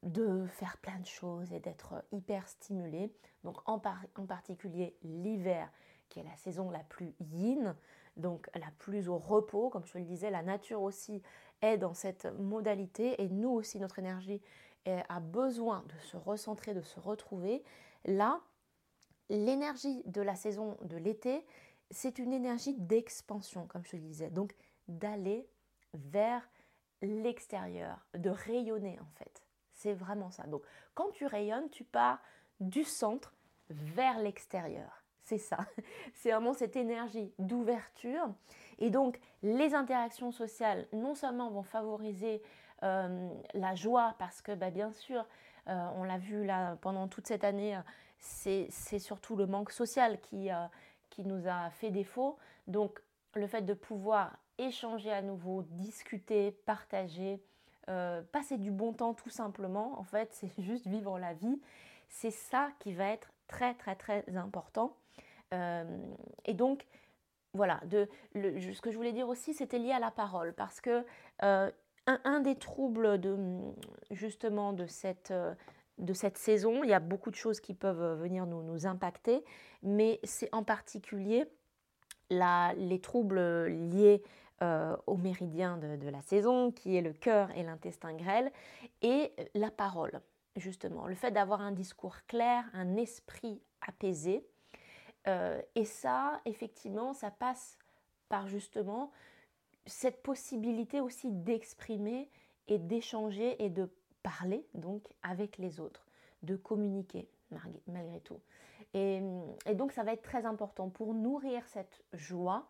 de 0.02 0.46
faire 0.46 0.76
plein 0.78 0.98
de 0.98 1.06
choses 1.06 1.52
et 1.52 1.60
d'être 1.60 2.04
hyper 2.10 2.48
stimulé. 2.48 3.12
Donc 3.44 3.58
en, 3.66 3.80
en 4.16 4.26
particulier 4.26 4.96
l'hiver, 5.02 5.70
qui 6.08 6.18
est 6.18 6.24
la 6.24 6.36
saison 6.36 6.70
la 6.70 6.80
plus 6.80 7.14
yin, 7.20 7.76
donc 8.16 8.50
la 8.56 8.66
plus 8.78 9.08
au 9.08 9.16
repos, 9.16 9.70
comme 9.70 9.86
je 9.86 9.92
te 9.92 9.98
le 9.98 10.04
disais, 10.04 10.28
la 10.30 10.42
nature 10.42 10.82
aussi 10.82 11.22
est 11.60 11.78
dans 11.78 11.94
cette 11.94 12.26
modalité 12.38 13.22
et 13.22 13.28
nous 13.28 13.50
aussi, 13.50 13.78
notre 13.78 14.00
énergie 14.00 14.42
a 14.86 15.20
besoin 15.20 15.84
de 15.86 15.98
se 16.00 16.16
recentrer, 16.16 16.74
de 16.74 16.82
se 16.82 16.98
retrouver. 16.98 17.62
Là, 18.04 18.40
l'énergie 19.28 20.02
de 20.06 20.20
la 20.20 20.34
saison 20.34 20.76
de 20.82 20.96
l'été, 20.96 21.46
c'est 21.92 22.18
une 22.18 22.32
énergie 22.32 22.74
d'expansion, 22.74 23.66
comme 23.66 23.84
je 23.84 23.96
le 23.96 24.02
disais, 24.02 24.30
donc 24.30 24.54
d'aller 24.88 25.46
vers 25.94 26.48
l'extérieur, 27.02 28.06
de 28.14 28.30
rayonner 28.30 28.98
en 29.00 29.10
fait. 29.18 29.42
C'est 29.72 29.92
vraiment 29.92 30.30
ça. 30.30 30.44
Donc 30.44 30.62
quand 30.94 31.10
tu 31.10 31.26
rayonnes, 31.26 31.68
tu 31.70 31.84
pars 31.84 32.18
du 32.60 32.84
centre 32.84 33.34
vers 33.68 34.18
l'extérieur. 34.18 35.02
C'est 35.22 35.38
ça. 35.38 35.58
C'est 36.14 36.30
vraiment 36.30 36.52
cette 36.52 36.76
énergie 36.76 37.32
d'ouverture. 37.38 38.28
Et 38.78 38.90
donc 38.90 39.18
les 39.42 39.74
interactions 39.74 40.32
sociales, 40.32 40.86
non 40.92 41.14
seulement 41.14 41.50
vont 41.50 41.62
favoriser 41.62 42.42
euh, 42.82 43.28
la 43.54 43.74
joie, 43.74 44.14
parce 44.18 44.42
que 44.42 44.52
bah, 44.54 44.70
bien 44.70 44.92
sûr, 44.92 45.26
euh, 45.68 45.88
on 45.96 46.04
l'a 46.04 46.18
vu 46.18 46.44
là 46.44 46.76
pendant 46.80 47.06
toute 47.06 47.26
cette 47.26 47.44
année, 47.44 47.78
c'est 48.18 48.98
surtout 48.98 49.36
le 49.36 49.46
manque 49.46 49.72
social 49.72 50.20
qui, 50.20 50.50
euh, 50.50 50.66
qui 51.12 51.24
nous 51.24 51.46
a 51.46 51.70
fait 51.70 51.90
défaut. 51.90 52.38
Donc 52.66 53.00
le 53.34 53.46
fait 53.46 53.62
de 53.62 53.74
pouvoir 53.74 54.36
échanger 54.58 55.12
à 55.12 55.22
nouveau, 55.22 55.62
discuter, 55.62 56.52
partager, 56.66 57.40
euh, 57.88 58.22
passer 58.32 58.58
du 58.58 58.70
bon 58.70 58.92
temps 58.92 59.14
tout 59.14 59.30
simplement. 59.30 59.98
En 59.98 60.04
fait, 60.04 60.30
c'est 60.32 60.50
juste 60.58 60.86
vivre 60.86 61.18
la 61.18 61.34
vie. 61.34 61.60
C'est 62.08 62.30
ça 62.30 62.70
qui 62.80 62.92
va 62.92 63.06
être 63.06 63.32
très 63.46 63.74
très 63.74 63.94
très 63.94 64.24
important. 64.36 64.96
Euh, 65.52 65.84
et 66.44 66.54
donc, 66.54 66.86
voilà, 67.54 67.80
de, 67.84 68.08
ce 68.34 68.80
que 68.80 68.90
je 68.90 68.96
voulais 68.96 69.12
dire 69.12 69.28
aussi, 69.28 69.52
c'était 69.52 69.78
lié 69.78 69.92
à 69.92 69.98
la 69.98 70.10
parole, 70.10 70.54
parce 70.54 70.80
que 70.80 71.04
euh, 71.42 71.70
un, 72.06 72.40
des 72.40 72.56
troubles 72.56 73.20
de, 73.20 73.36
justement 74.10 74.72
de 74.72 74.86
cette, 74.86 75.32
de 75.98 76.12
cette 76.12 76.38
saison, 76.38 76.82
il 76.84 76.90
y 76.90 76.94
a 76.94 77.00
beaucoup 77.00 77.30
de 77.30 77.36
choses 77.36 77.60
qui 77.60 77.74
peuvent 77.74 78.20
venir 78.20 78.46
nous, 78.46 78.62
nous 78.62 78.86
impacter, 78.86 79.44
mais 79.82 80.20
c'est 80.24 80.48
en 80.52 80.62
particulier 80.62 81.46
les 82.30 83.00
troubles 83.00 83.66
liés 83.66 84.22
euh, 84.62 84.96
au 85.06 85.16
méridien 85.16 85.76
de, 85.76 86.08
la 86.08 86.20
saison, 86.22 86.70
qui 86.70 86.96
est 86.96 87.02
le 87.02 87.12
cœur 87.12 87.50
et 87.56 87.62
l'intestin 87.62 88.14
grêle, 88.14 88.52
et 89.02 89.32
la 89.54 89.70
parole, 89.70 90.20
justement. 90.56 91.06
Le 91.06 91.14
fait 91.14 91.30
d'avoir 91.30 91.60
un 91.60 91.72
discours 91.72 92.16
clair, 92.26 92.64
un 92.72 92.96
esprit 92.96 93.60
apaisé. 93.80 94.46
Euh, 95.26 95.60
et 95.74 95.84
ça, 95.84 96.40
effectivement, 96.44 97.12
ça 97.12 97.30
passe 97.30 97.76
par 98.28 98.46
justement 98.46 99.10
cette 99.84 100.22
possibilité 100.22 101.00
aussi 101.00 101.30
d'exprimer 101.30 102.30
et 102.68 102.78
d'échanger 102.78 103.62
et 103.64 103.68
de 103.68 103.90
parler 104.22 104.66
donc 104.74 105.02
avec 105.22 105.58
les 105.58 105.80
autres, 105.80 106.06
de 106.42 106.56
communiquer 106.56 107.28
malgré 107.86 108.20
tout. 108.20 108.40
et, 108.94 109.20
donc 109.74 109.92
ça 109.92 110.02
va 110.02 110.12
être 110.14 110.22
très 110.22 110.46
important 110.46 110.88
pour 110.88 111.12
nourrir 111.12 111.62
cette 111.68 112.02
joie, 112.14 112.66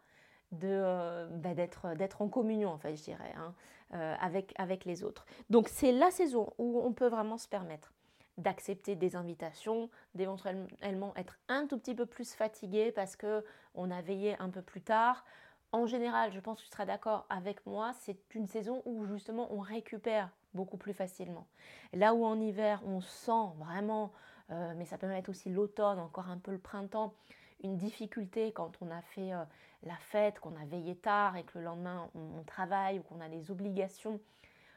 de, 0.52 0.68
euh, 0.71 1.26
bah, 1.30 1.54
d'être, 1.54 1.94
d'être 1.97 2.23
en 2.23 2.28
communion, 2.28 2.71
en 2.71 2.78
fait, 2.78 2.94
je 2.97 3.02
dirais, 3.02 3.32
hein, 3.37 3.54
euh, 3.94 4.14
avec, 4.21 4.54
avec 4.59 4.85
les 4.85 5.02
autres. 5.02 5.26
Donc 5.50 5.68
c'est 5.68 5.92
la 5.92 6.11
saison 6.11 6.52
où 6.59 6.80
on 6.85 6.92
peut 6.92 7.09
vraiment 7.09 7.38
se 7.38 7.49
permettre 7.49 7.92
d'accepter 8.38 8.94
des 8.94 9.16
invitations, 9.16 9.90
d'éventuellement 10.14 11.12
être 11.16 11.38
un 11.49 11.66
tout 11.66 11.78
petit 11.78 11.94
peu 11.94 12.06
plus 12.06 12.35
fatigué 12.35 12.92
parce 12.92 13.16
que 13.16 13.44
on 13.75 13.90
a 13.90 14.00
veillé 14.00 14.37
un 14.38 14.49
peu 14.49 14.62
plus 14.62 14.80
tard. 14.80 15.25
En 15.71 15.87
général, 15.87 16.32
je 16.32 16.40
pense 16.40 16.59
que 16.59 16.64
tu 16.64 16.71
seras 16.71 16.87
d'accord 16.87 17.26
avec 17.28 17.64
moi, 17.66 17.92
c'est 18.00 18.35
une 18.35 18.47
saison 18.47 18.82
où 18.85 19.04
justement 19.06 19.49
on 19.52 19.61
récupère 19.61 20.30
beaucoup 20.54 20.76
plus 20.76 20.94
facilement. 20.94 21.47
Là 21.92 22.14
où 22.14 22.25
en 22.25 22.40
hiver 22.40 22.82
on 22.87 23.00
sent 23.00 23.56
vraiment, 23.59 24.12
euh, 24.50 24.75
mais 24.76 24.85
ça 24.85 24.99
peut 24.99 25.11
être 25.11 25.28
aussi 25.28 25.50
l'automne, 25.50 25.99
encore 25.99 26.28
un 26.28 26.38
peu 26.38 26.50
le 26.50 26.59
printemps, 26.59 27.14
une 27.62 27.76
difficulté 27.76 28.52
quand 28.52 28.73
on 28.80 28.90
a 28.90 29.00
fait 29.02 29.32
euh, 29.32 29.44
la 29.85 29.97
fête, 29.97 30.40
qu'on 30.40 30.56
a 30.56 30.64
veillé 30.64 30.97
tard 30.97 31.37
et 31.37 31.44
que 31.44 31.59
le 31.59 31.64
lendemain 31.64 32.11
on, 32.14 32.42
travaille 32.44 32.99
ou 32.99 33.02
qu'on 33.02 33.21
a 33.21 33.28
des 33.28 33.50
obligations, 33.50 34.21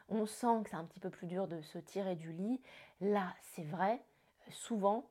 on 0.09 0.25
sent 0.25 0.63
que 0.63 0.69
c'est 0.69 0.75
un 0.75 0.85
petit 0.85 0.99
peu 0.99 1.09
plus 1.09 1.27
dur 1.27 1.47
de 1.47 1.61
se 1.61 1.77
tirer 1.77 2.15
du 2.15 2.31
lit. 2.31 2.61
Là, 3.01 3.33
c'est 3.41 3.63
vrai, 3.63 4.01
souvent, 4.51 5.09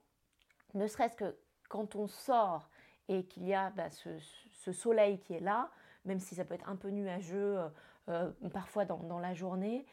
ne 0.74 0.86
serait-ce 0.86 1.16
que 1.16 1.36
quand 1.68 1.96
on 1.96 2.06
sort 2.06 2.68
et 3.08 3.24
qu'il 3.24 3.44
y 3.44 3.54
a 3.54 3.70
bah, 3.70 3.90
ce, 3.90 4.72
soleil 4.72 5.18
qui 5.18 5.34
est 5.34 5.40
là, 5.40 5.70
même 6.04 6.20
si 6.20 6.34
ça 6.34 6.44
peut 6.44 6.54
être 6.54 6.68
un 6.68 6.76
peu 6.76 6.88
nuageux 6.88 7.58
euh, 8.08 8.30
parfois 8.52 8.84
dans, 8.84 9.18
la 9.18 9.34
journée, 9.34 9.84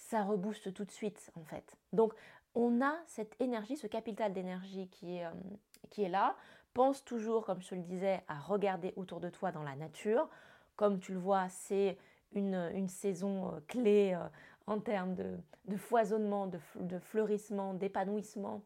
ça 0.00 0.24
rebooste 0.24 0.72
tout 0.72 0.84
de 0.84 0.90
suite 0.90 1.30
en 1.36 1.44
fait. 1.44 1.76
Donc 1.92 2.14
on 2.54 2.82
a 2.82 2.94
cette 3.06 3.36
énergie, 3.40 3.76
ce 3.76 3.86
capital 3.86 4.32
d'énergie 4.32 4.88
qui, 4.88 5.18
est, 5.18 5.26
qui 5.90 6.02
est 6.02 6.08
là. 6.08 6.36
Pense 6.74 7.04
toujours, 7.04 7.44
comme 7.46 7.62
je 7.62 7.74
le 7.74 7.82
disais, 7.82 8.22
à 8.28 8.38
regarder 8.38 8.92
autour 8.96 9.20
de 9.20 9.28
toi 9.28 9.52
dans 9.52 9.62
la 9.62 9.76
nature. 9.76 10.28
Comme 10.76 10.98
tu 10.98 11.12
le 11.12 11.18
vois, 11.18 11.48
c'est 11.48 11.98
une, 12.32 12.88
saison 12.88 13.48
euh, 13.48 13.60
clé 13.66 14.14
euh, 14.14 14.26
en 14.66 14.80
termes 14.80 15.14
de, 15.14 15.76
foisonnement, 15.76 16.46
de, 16.46 16.98
fleurissement, 16.98 17.74
d'épanouissement. 17.74 18.62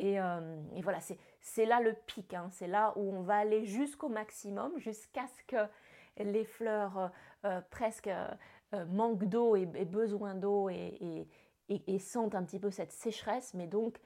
Euh, 0.00 0.62
et, 0.74 0.82
voilà, 0.82 0.98
c'est 1.40 1.66
là 1.66 1.80
le 1.80 1.94
pic, 2.06 2.34
hein. 2.34 2.48
c'est 2.52 2.68
là 2.68 2.92
où 2.96 3.12
on 3.12 3.22
va 3.22 3.38
aller 3.38 3.64
jusqu'au 3.64 4.08
maximum, 4.08 4.78
jusqu'à 4.78 5.26
ce 5.26 5.42
que 5.44 6.22
les 6.22 6.44
fleurs 6.44 7.10
presque 7.70 8.10
manquent 8.88 9.24
d'eau 9.24 9.56
et, 9.56 9.66
besoin 9.66 10.34
d'eau 10.34 10.68
et, 10.68 11.98
sentent 11.98 12.34
un 12.34 12.44
petit 12.44 12.58
peu 12.58 12.70
cette 12.70 12.92
sécheresse. 12.92 13.54
Mais 13.54 13.66
donc, 13.66 14.00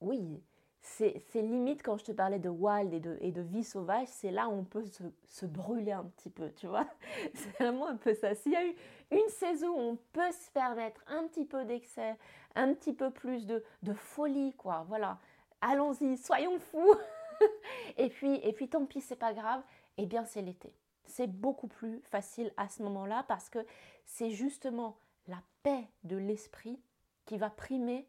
oui, 0.00 0.40
c'est 0.82 1.42
limite 1.42 1.82
quand 1.82 1.98
je 1.98 2.04
te 2.04 2.12
parlais 2.12 2.38
de 2.38 2.48
wild 2.48 2.92
et 2.92 3.00
de, 3.00 3.16
de 3.16 3.40
vie 3.42 3.64
sauvage, 3.64 4.08
c'est 4.08 4.30
là 4.30 4.48
où 4.48 4.52
on 4.52 4.64
peut 4.64 4.84
se, 5.24 5.46
brûler 5.46 5.92
un 5.92 6.04
petit 6.04 6.30
peu, 6.30 6.50
tu 6.52 6.66
vois. 6.66 6.86
C'est 7.34 7.50
vraiment 7.58 7.88
un 7.88 7.96
peu 7.96 8.14
ça. 8.14 8.34
S'il 8.34 8.52
y 8.52 8.56
a 8.56 8.64
eu 8.64 8.74
une 9.10 9.28
saison 9.28 9.68
où 9.68 9.80
on 9.92 9.96
peut 10.12 10.32
se 10.32 10.50
permettre 10.50 11.02
un 11.06 11.26
petit 11.26 11.44
peu 11.44 11.64
d'excès, 11.64 12.16
un 12.54 12.72
petit 12.74 12.92
peu 12.92 13.10
plus 13.10 13.46
de, 13.46 13.62
folie, 13.94 14.54
quoi, 14.54 14.84
voilà. 14.88 15.18
Allons-y, 15.60 16.16
soyons 16.16 16.58
fous. 16.58 16.94
et, 17.98 18.08
puis, 18.08 18.36
et 18.42 18.52
puis 18.52 18.68
tant 18.68 18.86
pis, 18.86 19.00
c'est 19.00 19.16
pas 19.16 19.34
grave. 19.34 19.62
Eh 19.98 20.06
bien, 20.06 20.24
c'est 20.24 20.40
l'été. 20.40 20.72
C'est 21.10 21.26
beaucoup 21.26 21.68
plus 21.68 22.00
facile 22.02 22.52
à 22.56 22.68
ce 22.68 22.82
moment-là 22.82 23.24
parce 23.28 23.50
que 23.50 23.64
c'est 24.06 24.30
justement 24.30 24.96
la 25.26 25.42
paix 25.62 25.88
de 26.04 26.16
l'esprit 26.16 26.80
qui 27.26 27.36
va 27.36 27.50
primer 27.50 28.08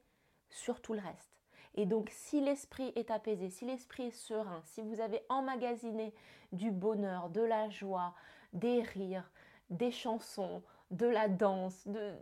sur 0.50 0.82
tout 0.82 0.94
le 0.94 1.02
reste. 1.02 1.38
Et 1.76 1.86
donc 1.86 2.10
si 2.12 2.42
l'esprit 2.42 2.92
est 2.96 3.12
apaisé, 3.12 3.50
si 3.50 3.66
l'esprit 3.66 4.08
est 4.08 4.12
serein, 4.12 4.62
si 4.66 4.82
vous 4.82 5.00
avez 5.00 5.22
emmagasiné 5.30 6.14
du 6.52 6.72
bonheur, 6.72 7.30
de 7.30 7.42
la 7.42 7.70
joie, 7.70 8.14
des 8.54 8.82
rires, 8.82 9.30
des 9.70 9.92
chansons, 9.92 10.62
de 10.92 11.06
la 11.06 11.30
danse, 11.30 11.88
de 11.88 12.14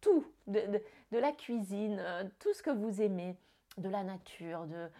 tout, 0.00 0.26
de, 0.46 0.82
la 1.10 1.32
cuisine, 1.32 1.98
euh, 1.98 2.24
tout 2.38 2.52
ce 2.52 2.62
que 2.62 2.70
vous 2.70 3.00
aimez, 3.00 3.34
de 3.78 3.88
la 3.88 4.02
nature, 4.02 4.66
de 4.66 4.90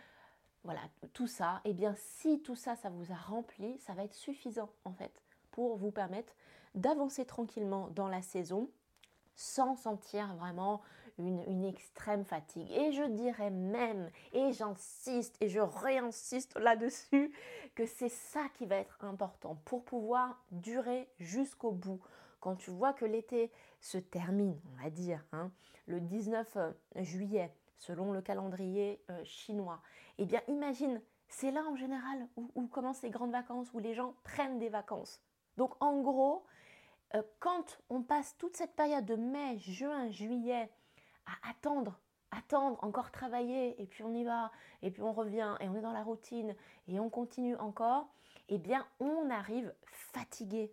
voilà, 0.65 0.81
tout 1.13 1.27
ça, 1.27 1.61
et 1.65 1.71
eh 1.71 1.73
bien 1.75 1.95
si 1.97 2.41
tout 2.43 2.57
ça, 2.57 2.77
ça 2.77 2.91
vous 2.91 3.13
a 3.13 3.17
rempli, 3.17 3.79
ça 3.79 3.95
va 3.95 4.05
être 4.05 4.15
suffisant 4.15 4.71
en 4.85 4.93
fait 4.93 5.23
pour 5.59 5.77
vous 5.77 5.91
permettre 5.91 6.33
d'avancer 6.77 7.25
tranquillement 7.25 7.89
dans 7.89 8.07
la 8.07 8.23
saison 8.23 8.71
sans 9.35 9.75
sentir 9.75 10.37
vraiment 10.37 10.83
une, 11.19 11.65
extrême 11.65 12.25
fatigue. 12.25 12.71
Et 12.71 12.93
je 12.93 13.03
dirais 13.03 13.51
même, 13.51 14.09
et 14.33 14.53
j'insiste 14.53 15.37
et 15.41 15.49
je 15.49 15.59
réinsiste 15.59 16.57
là-dessus, 16.61 17.33
que 17.75 17.87
c'est 17.87 18.09
ça 18.09 18.45
qui 18.55 18.67
va 18.67 18.77
être 18.77 19.05
important 19.05 19.57
pour 19.65 19.85
pouvoir 19.85 20.41
durer 20.53 21.09
jusqu'au 21.19 21.73
bout. 21.73 22.01
Quand 22.39 22.55
tu 22.55 22.71
vois 22.71 22.93
que 22.93 23.05
l'été 23.05 23.51
se 23.81 23.99
termine, 23.99 24.61
on 24.73 24.81
va 24.85 24.91
dire, 24.91 25.25
hein, 25.33 25.51
le 25.87 26.01
19 26.01 26.57
euh, 26.57 26.73
juillet, 26.99 27.53
selon 27.79 28.13
le 28.13 28.23
calendrier 28.23 29.03
euh, 29.11 29.25
chinois, 29.25 29.83
eh 30.19 30.25
bien 30.25 30.41
imagine, 30.47 31.03
c'est 31.27 31.51
là 31.51 31.65
en 31.69 31.75
général 31.75 32.29
où, 32.37 32.49
où 32.55 32.69
commencent 32.69 33.03
les 33.03 33.11
grandes 33.11 33.33
vacances, 33.33 33.75
où 33.75 33.81
les 33.81 33.95
gens 33.95 34.15
prennent 34.23 34.61
des 34.61 34.69
vacances. 34.69 35.21
Donc 35.59 35.75
en 35.81 36.01
gros, 36.01 36.45
euh, 37.17 37.23
quand 37.41 37.81
on 37.91 38.01
passe 38.01 38.37
toute 38.39 38.57
cette 38.57 38.77
période 38.77 39.05
de 39.05 39.17
mai, 39.17 39.59
juin, 39.59 40.09
juillet 40.09 40.71
à 41.27 41.51
attendre, 41.51 41.99
attendre, 42.31 42.79
encore 42.85 43.11
travailler, 43.11 43.75
et 43.83 43.87
puis 43.87 44.05
on 44.05 44.15
y 44.15 44.23
va, 44.23 44.53
et 44.83 44.93
puis 44.93 45.03
on 45.03 45.13
revient, 45.13 45.57
et 45.59 45.69
on 45.69 45.75
est 45.75 45.81
dans 45.81 45.93
la 45.93 46.05
routine, 46.05 46.55
et 46.87 47.01
on 47.01 47.11
continue 47.11 47.57
encore, 47.57 48.09
eh 48.49 48.59
bien 48.59 48.87
on 49.01 49.29
arrive 49.31 49.75
fatigué, 49.91 50.73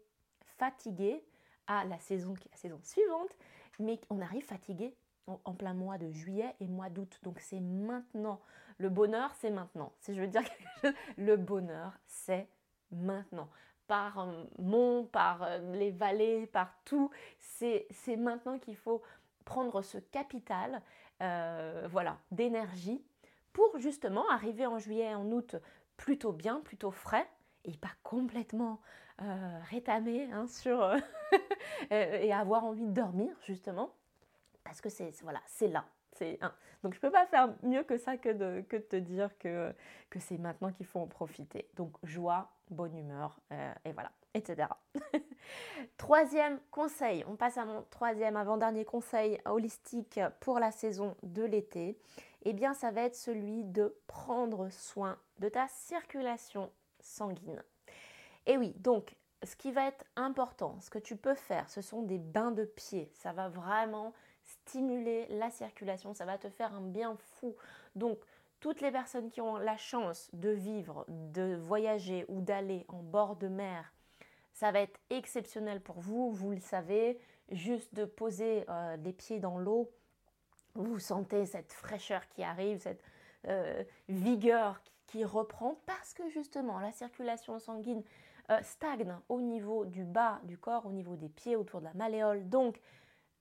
fatigué 0.59 1.25
à 1.65 1.83
la 1.83 1.97
saison, 1.97 2.35
la 2.51 2.57
saison 2.57 2.79
suivante, 2.83 3.35
mais 3.79 3.99
on 4.11 4.21
arrive 4.21 4.45
fatigué 4.45 4.95
en, 5.25 5.55
plein 5.55 5.73
mois 5.73 5.97
de 5.97 6.11
juillet 6.11 6.55
et 6.59 6.67
mois 6.67 6.91
d'août. 6.91 7.19
Donc 7.23 7.39
c'est 7.39 7.59
maintenant. 7.59 8.39
Le 8.77 8.89
bonheur, 8.89 9.33
c'est 9.39 9.49
maintenant. 9.49 9.91
Si 10.01 10.13
je 10.13 10.21
veux 10.21 10.27
dire 10.27 10.43
quelque 10.43 10.81
chose, 10.81 10.93
le 11.17 11.37
bonheur, 11.37 11.97
c'est 12.05 12.47
maintenant. 12.91 13.49
Par 13.87 14.19
euh, 14.19 14.43
mont, 14.57 15.05
par 15.05 15.43
euh, 15.43 15.59
les 15.75 15.91
vallées, 15.91 16.47
par 16.47 16.73
tout, 16.85 17.11
c'est 17.39 17.87
maintenant 18.17 18.57
qu'il 18.57 18.75
faut 18.75 19.01
prendre 19.43 19.81
ce 19.81 19.97
capital 19.97 20.81
euh, 21.21 21.87
voilà, 21.91 22.17
d'énergie 22.31 23.03
pour 23.53 23.77
justement 23.77 24.27
arriver 24.29 24.65
en 24.65 24.79
juillet 24.79 25.11
et 25.11 25.15
en 25.15 25.31
août 25.31 25.55
plutôt 25.97 26.31
bien, 26.33 26.59
plutôt 26.61 26.91
frais 26.91 27.27
et 27.63 27.77
pas 27.77 27.91
complètement 28.03 28.81
rétamé 29.69 30.29
hein, 30.33 30.45
sur 30.45 30.93
et 31.89 32.33
avoir 32.33 32.65
envie 32.65 32.85
de 32.85 32.91
dormir 32.91 33.33
justement 33.45 33.93
parce 34.65 34.81
que 34.81 34.89
c'est 34.89 35.13
voilà, 35.21 35.41
c'est 35.45 35.69
là. 35.69 35.85
C'est 36.11 36.39
Donc 36.83 36.93
je 36.93 36.97
ne 36.97 37.01
peux 37.01 37.11
pas 37.11 37.25
faire 37.25 37.53
mieux 37.63 37.83
que 37.83 37.97
ça 37.97 38.17
que 38.17 38.29
de, 38.29 38.61
que 38.67 38.77
de 38.77 38.81
te 38.81 38.95
dire 38.95 39.37
que, 39.37 39.73
que 40.09 40.19
c'est 40.19 40.37
maintenant 40.37 40.71
qu'il 40.71 40.85
faut 40.85 40.99
en 40.99 41.07
profiter. 41.07 41.69
Donc 41.75 41.95
joie, 42.03 42.51
bonne 42.69 42.95
humeur, 42.95 43.39
euh, 43.51 43.73
et 43.85 43.91
voilà, 43.91 44.11
etc. 44.33 44.67
troisième 45.97 46.59
conseil, 46.71 47.23
on 47.27 47.35
passe 47.35 47.57
à 47.57 47.65
mon 47.65 47.83
troisième 47.89 48.35
avant-dernier 48.35 48.85
conseil 48.85 49.39
holistique 49.45 50.19
pour 50.39 50.59
la 50.59 50.71
saison 50.71 51.15
de 51.23 51.43
l'été. 51.43 51.97
Eh 52.43 52.53
bien 52.53 52.73
ça 52.73 52.91
va 52.91 53.01
être 53.01 53.15
celui 53.15 53.63
de 53.63 53.95
prendre 54.07 54.69
soin 54.69 55.17
de 55.39 55.49
ta 55.49 55.67
circulation 55.67 56.71
sanguine. 56.99 57.63
Et 58.45 58.57
oui, 58.57 58.73
donc 58.77 59.15
ce 59.43 59.55
qui 59.55 59.71
va 59.71 59.87
être 59.87 60.05
important, 60.15 60.79
ce 60.81 60.89
que 60.89 60.99
tu 60.99 61.15
peux 61.15 61.35
faire, 61.35 61.69
ce 61.69 61.81
sont 61.81 62.01
des 62.01 62.17
bains 62.17 62.51
de 62.51 62.65
pied. 62.65 63.11
Ça 63.13 63.33
va 63.33 63.49
vraiment 63.49 64.13
stimuler 64.43 65.25
la 65.29 65.49
circulation, 65.49 66.13
ça 66.13 66.25
va 66.25 66.37
te 66.37 66.49
faire 66.49 66.73
un 66.73 66.81
bien 66.81 67.15
fou. 67.17 67.55
Donc, 67.95 68.19
toutes 68.59 68.81
les 68.81 68.91
personnes 68.91 69.29
qui 69.29 69.41
ont 69.41 69.57
la 69.57 69.77
chance 69.77 70.29
de 70.33 70.49
vivre, 70.49 71.05
de 71.07 71.55
voyager 71.55 72.25
ou 72.27 72.41
d'aller 72.41 72.85
en 72.87 73.01
bord 73.03 73.35
de 73.35 73.47
mer, 73.47 73.93
ça 74.53 74.71
va 74.71 74.79
être 74.79 74.99
exceptionnel 75.09 75.81
pour 75.81 75.99
vous, 75.99 76.31
vous 76.31 76.51
le 76.51 76.61
savez. 76.61 77.19
Juste 77.51 77.93
de 77.93 78.05
poser 78.05 78.65
euh, 78.69 78.95
les 78.97 79.13
pieds 79.13 79.39
dans 79.39 79.59
l'eau, 79.59 79.91
vous 80.73 80.99
sentez 80.99 81.45
cette 81.45 81.73
fraîcheur 81.73 82.27
qui 82.29 82.41
arrive, 82.41 82.79
cette 82.79 83.03
euh, 83.47 83.83
vigueur 84.09 84.81
qui, 85.07 85.23
reprend 85.23 85.79
parce 85.85 86.13
que 86.13 86.27
justement 86.29 86.77
la 86.79 86.91
circulation 86.91 87.57
sanguine 87.57 88.03
euh, 88.49 88.59
stagne 88.63 89.15
au 89.29 89.39
niveau 89.39 89.85
du 89.85 90.03
bas 90.03 90.41
du 90.43 90.57
corps, 90.57 90.85
au 90.85 90.91
niveau 90.91 91.15
des 91.15 91.29
pieds, 91.29 91.55
autour 91.55 91.79
de 91.79 91.85
la 91.85 91.93
malléole. 91.93 92.49
Donc, 92.49 92.81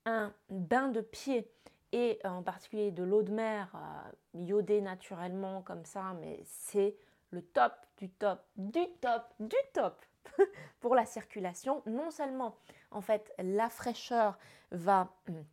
un 0.04 0.32
bain 0.50 0.88
de 0.88 1.00
pied 1.00 1.50
et 1.94 2.18
en 2.24 2.42
particulier 2.42 2.90
de 2.90 3.04
l'eau 3.04 3.22
de 3.22 3.30
mer 3.30 3.72
euh, 3.76 4.40
iodée 4.40 4.80
naturellement 4.80 5.62
comme 5.62 5.84
ça, 5.84 6.12
mais 6.20 6.40
c'est 6.42 6.96
le 7.30 7.40
top 7.40 7.72
du 7.98 8.10
top 8.10 8.44
du 8.56 8.84
top 9.00 9.22
du 9.38 9.56
top 9.72 10.04
pour 10.80 10.96
la 10.96 11.06
circulation. 11.06 11.84
Non 11.86 12.10
seulement 12.10 12.56
en 12.90 13.00
fait 13.00 13.32
la 13.38 13.70
fraîcheur 13.70 14.36
va 14.72 15.14
hum, 15.28 15.44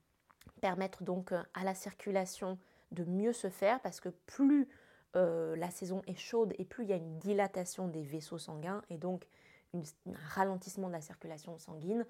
permettre 0.62 1.04
donc 1.04 1.32
euh, 1.32 1.43
à 1.54 1.63
la 1.63 1.75
circulation 1.75 2.58
de 2.91 3.04
mieux 3.04 3.34
se 3.34 3.51
faire 3.51 3.80
parce 3.82 3.99
que 3.99 4.10
plus 4.10 4.67
euh, 5.15 5.56
la 5.58 5.69
saison 5.69 6.01
est 6.08 6.15
chaude 6.15 6.56
et 6.58 6.65
plus 6.65 6.86
il 6.86 6.89
y 6.89 6.93
a 6.93 6.97
une 6.97 7.19
dilatation 7.19 7.88
des 7.88 8.01
vaisseaux 8.01 8.39
sanguins 8.39 8.82
et 8.89 8.97
donc 8.97 9.27
un 9.75 9.84
ralentissement 10.30 10.88
de 10.88 10.93
la 10.93 11.01
circulation 11.01 11.60
sanguine, 11.60 12.04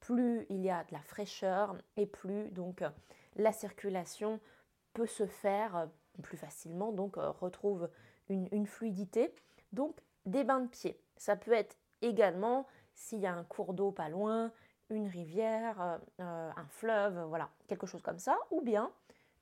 plus 0.00 0.44
il 0.50 0.60
y 0.62 0.70
a 0.70 0.82
de 0.82 0.92
la 0.92 1.00
fraîcheur 1.02 1.76
et 1.96 2.06
plus 2.06 2.50
donc 2.50 2.82
la 3.36 3.52
circulation 3.52 4.40
peut 4.92 5.06
se 5.06 5.26
faire 5.26 5.76
euh, 5.76 5.86
plus 6.22 6.36
facilement, 6.36 6.92
donc 6.92 7.18
euh, 7.18 7.30
retrouve 7.30 7.88
une, 8.28 8.66
fluidité. 8.66 9.34
Donc 9.72 9.96
des 10.24 10.42
bains 10.42 10.60
de 10.60 10.68
pied. 10.68 10.98
Ça 11.16 11.36
peut 11.36 11.52
être 11.52 11.76
également 12.02 12.66
s'il 12.94 13.20
y 13.20 13.26
a 13.26 13.32
un 13.32 13.44
cours 13.44 13.74
d'eau 13.74 13.92
pas 13.92 14.08
loin, 14.08 14.50
une 14.90 15.06
rivière, 15.06 16.00
euh, 16.20 16.50
un 16.56 16.66
fleuve, 16.68 17.24
voilà, 17.28 17.50
quelque 17.68 17.86
chose 17.86 18.02
comme 18.02 18.18
ça, 18.18 18.36
ou 18.50 18.62
bien 18.62 18.90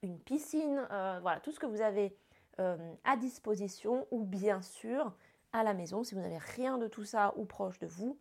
une 0.02 0.18
piscine, 0.18 0.86
voilà, 1.22 1.40
tout 1.40 1.50
ce 1.50 1.58
que 1.58 1.66
vous 1.66 1.80
avez 1.80 2.14
à 2.58 3.16
disposition, 3.16 4.06
ou 4.10 4.22
bien 4.22 4.60
sûr 4.60 5.14
à 5.52 5.62
la 5.62 5.72
maison, 5.72 6.04
si 6.04 6.14
vous 6.14 6.20
n'avez 6.20 6.38
rien 6.38 6.76
de 6.76 6.88
tout 6.88 7.04
ça 7.04 7.32
ou 7.36 7.46
proche 7.46 7.78
de 7.78 7.86
vous, 7.86 8.18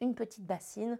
une 0.00 0.14
petite 0.14 0.46
bassine 0.46 0.98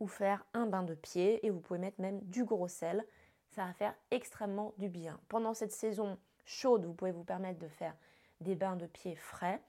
ou 0.00 0.06
faire 0.06 0.44
un 0.54 0.66
bain 0.66 0.82
de 0.82 0.94
pied 0.94 1.44
et 1.46 1.50
vous 1.50 1.60
pouvez 1.60 1.78
mettre 1.78 2.00
même 2.00 2.20
du 2.22 2.44
gros 2.44 2.68
sel. 2.68 3.06
Ça 3.50 3.64
va 3.64 3.72
faire 3.72 3.94
extrêmement 4.10 4.74
du 4.78 4.88
bien. 4.88 5.18
Pendant 5.28 5.54
cette 5.54 5.72
saison 5.72 6.18
chaude, 6.44 6.84
vous 6.84 6.94
pouvez 6.94 7.12
vous 7.12 7.24
permettre 7.24 7.58
de 7.58 7.68
faire 7.68 7.94
des 8.40 8.54
bains 8.54 8.76
de 8.76 8.86
pied 8.86 9.16
frais 9.16 9.60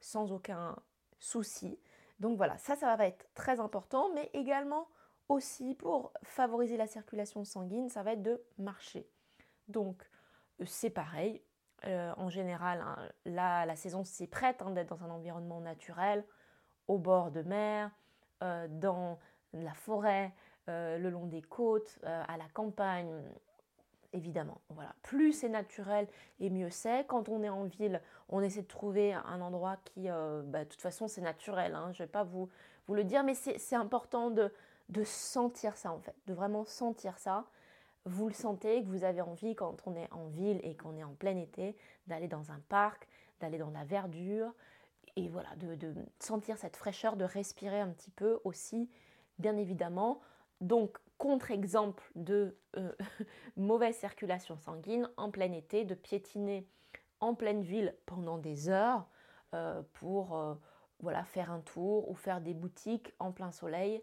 sans 0.00 0.32
aucun 0.32 0.76
souci. 1.18 1.78
Donc 2.20 2.36
voilà, 2.36 2.56
ça, 2.58 2.76
ça 2.76 2.94
va 2.96 3.06
être 3.06 3.26
très 3.34 3.60
important, 3.60 4.10
mais 4.14 4.30
également 4.32 4.88
aussi 5.28 5.74
pour 5.74 6.12
favoriser 6.22 6.76
la 6.76 6.86
circulation 6.86 7.44
sanguine, 7.44 7.88
ça 7.88 8.02
va 8.02 8.12
être 8.12 8.22
de 8.22 8.42
marcher. 8.58 9.08
Donc 9.68 10.08
euh, 10.60 10.64
c'est 10.66 10.90
pareil, 10.90 11.42
euh, 11.86 12.12
en 12.16 12.28
général, 12.28 12.80
hein, 12.80 12.96
là, 13.24 13.66
la 13.66 13.76
saison 13.76 14.04
s'y 14.04 14.26
prête 14.26 14.62
hein, 14.62 14.70
d'être 14.70 14.88
dans 14.88 15.04
un 15.04 15.10
environnement 15.10 15.60
naturel, 15.60 16.24
au 16.88 16.98
bord 16.98 17.30
de 17.30 17.42
mer, 17.42 17.90
euh, 18.42 18.66
dans 18.68 19.18
la 19.52 19.74
forêt, 19.74 20.32
euh, 20.68 20.98
le 20.98 21.10
long 21.10 21.26
des 21.26 21.42
côtes, 21.42 21.98
euh, 22.04 22.22
à 22.26 22.36
la 22.36 22.48
campagne, 22.54 23.22
évidemment. 24.14 24.60
Voilà. 24.70 24.94
Plus 25.02 25.32
c'est 25.32 25.48
naturel 25.48 26.08
et 26.40 26.48
mieux 26.48 26.70
c'est. 26.70 27.04
Quand 27.06 27.28
on 27.28 27.42
est 27.42 27.48
en 27.48 27.64
ville, 27.64 28.00
on 28.28 28.40
essaie 28.40 28.62
de 28.62 28.66
trouver 28.66 29.12
un 29.12 29.40
endroit 29.40 29.76
qui, 29.84 30.08
euh, 30.08 30.42
bah, 30.42 30.64
de 30.64 30.68
toute 30.68 30.80
façon, 30.80 31.08
c'est 31.08 31.20
naturel. 31.20 31.74
Hein. 31.74 31.90
Je 31.92 32.02
ne 32.02 32.06
vais 32.06 32.12
pas 32.12 32.24
vous, 32.24 32.48
vous 32.86 32.94
le 32.94 33.04
dire, 33.04 33.24
mais 33.24 33.34
c'est 33.34 33.76
important 33.76 34.30
de, 34.30 34.52
de 34.88 35.04
sentir 35.04 35.76
ça, 35.76 35.92
en 35.92 35.98
fait, 35.98 36.14
de 36.26 36.34
vraiment 36.34 36.64
sentir 36.64 37.18
ça. 37.18 37.44
Vous 38.06 38.28
le 38.28 38.34
sentez, 38.34 38.82
que 38.82 38.88
vous 38.88 39.04
avez 39.04 39.22
envie, 39.22 39.54
quand 39.54 39.76
on 39.86 39.94
est 39.96 40.12
en 40.12 40.28
ville 40.28 40.60
et 40.62 40.76
qu'on 40.76 40.96
est 40.96 41.04
en 41.04 41.14
plein 41.14 41.36
été, 41.36 41.76
d'aller 42.06 42.28
dans 42.28 42.52
un 42.52 42.60
parc, 42.68 43.08
d'aller 43.40 43.58
dans 43.58 43.70
la 43.70 43.84
verdure, 43.84 44.52
et 45.16 45.28
voilà, 45.28 45.54
de, 45.56 45.74
de 45.74 45.94
sentir 46.18 46.58
cette 46.58 46.76
fraîcheur, 46.76 47.16
de 47.16 47.24
respirer 47.24 47.80
un 47.80 47.88
petit 47.88 48.10
peu 48.10 48.40
aussi 48.44 48.90
bien 49.38 49.56
évidemment. 49.56 50.20
Donc, 50.64 50.96
contre-exemple 51.18 52.02
de 52.14 52.56
euh, 52.78 52.90
mauvaise 53.58 53.96
circulation 53.96 54.56
sanguine 54.56 55.10
en 55.18 55.30
plein 55.30 55.52
été, 55.52 55.84
de 55.84 55.94
piétiner 55.94 56.66
en 57.20 57.34
pleine 57.34 57.60
ville 57.60 57.94
pendant 58.06 58.38
des 58.38 58.70
heures 58.70 59.06
euh, 59.54 59.82
pour 59.92 60.34
euh, 60.34 60.54
voilà, 61.00 61.22
faire 61.24 61.52
un 61.52 61.60
tour 61.60 62.10
ou 62.10 62.14
faire 62.14 62.40
des 62.40 62.54
boutiques 62.54 63.12
en 63.18 63.30
plein 63.30 63.50
soleil. 63.50 64.02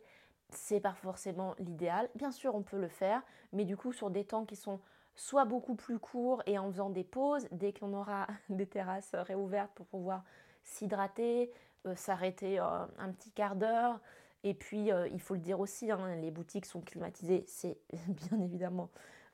C'est 0.50 0.80
pas 0.80 0.94
forcément 0.94 1.56
l'idéal. 1.58 2.10
Bien 2.14 2.32
sûr, 2.32 2.54
on 2.54 2.62
peut 2.62 2.80
le 2.80 2.90
faire, 2.90 3.24
mais 3.54 3.66
du 3.66 3.76
coup, 3.76 3.92
sur 3.92 4.12
des 4.12 4.24
temps 4.24 4.46
qui 4.46 4.56
sont 4.56 4.80
soit 5.16 5.46
beaucoup 5.46 5.76
plus 5.76 5.98
courts 5.98 6.44
et 6.46 6.60
en 6.60 6.72
faisant 6.72 6.92
des 6.92 7.04
pauses, 7.04 7.48
dès 7.52 7.74
qu'on 7.74 7.94
aura 7.94 8.28
des 8.50 8.68
terrasses 8.68 9.16
réouvertes 9.16 9.72
pour 9.74 9.88
pouvoir 9.88 10.24
s'hydrater, 10.62 11.52
s'arrêter 11.96 12.60
un 12.60 13.12
petit 13.12 13.32
quart 13.32 13.56
d'heure, 13.56 14.00
et 14.44 14.54
puis, 14.54 14.92
euh, 14.92 15.08
il 15.10 15.22
faut 15.22 15.36
le 15.36 15.40
dire 15.40 15.60
aussi, 15.60 15.92
hein, 15.92 16.16
les 16.16 16.32
boutiques 16.32 16.66
sont 16.66 16.82
climatisées, 16.82 17.44
c'est 17.48 17.78
bien 18.08 18.40
évidemment 18.42 18.90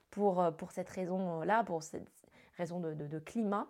pour, 0.10 0.42
euh, 0.42 0.52
pour 0.52 0.72
cette 0.72 0.90
raison-là, 0.90 1.64
pour 1.64 1.84
cette 1.84 2.08
raison 2.58 2.80
de, 2.80 3.20
climat. 3.20 3.68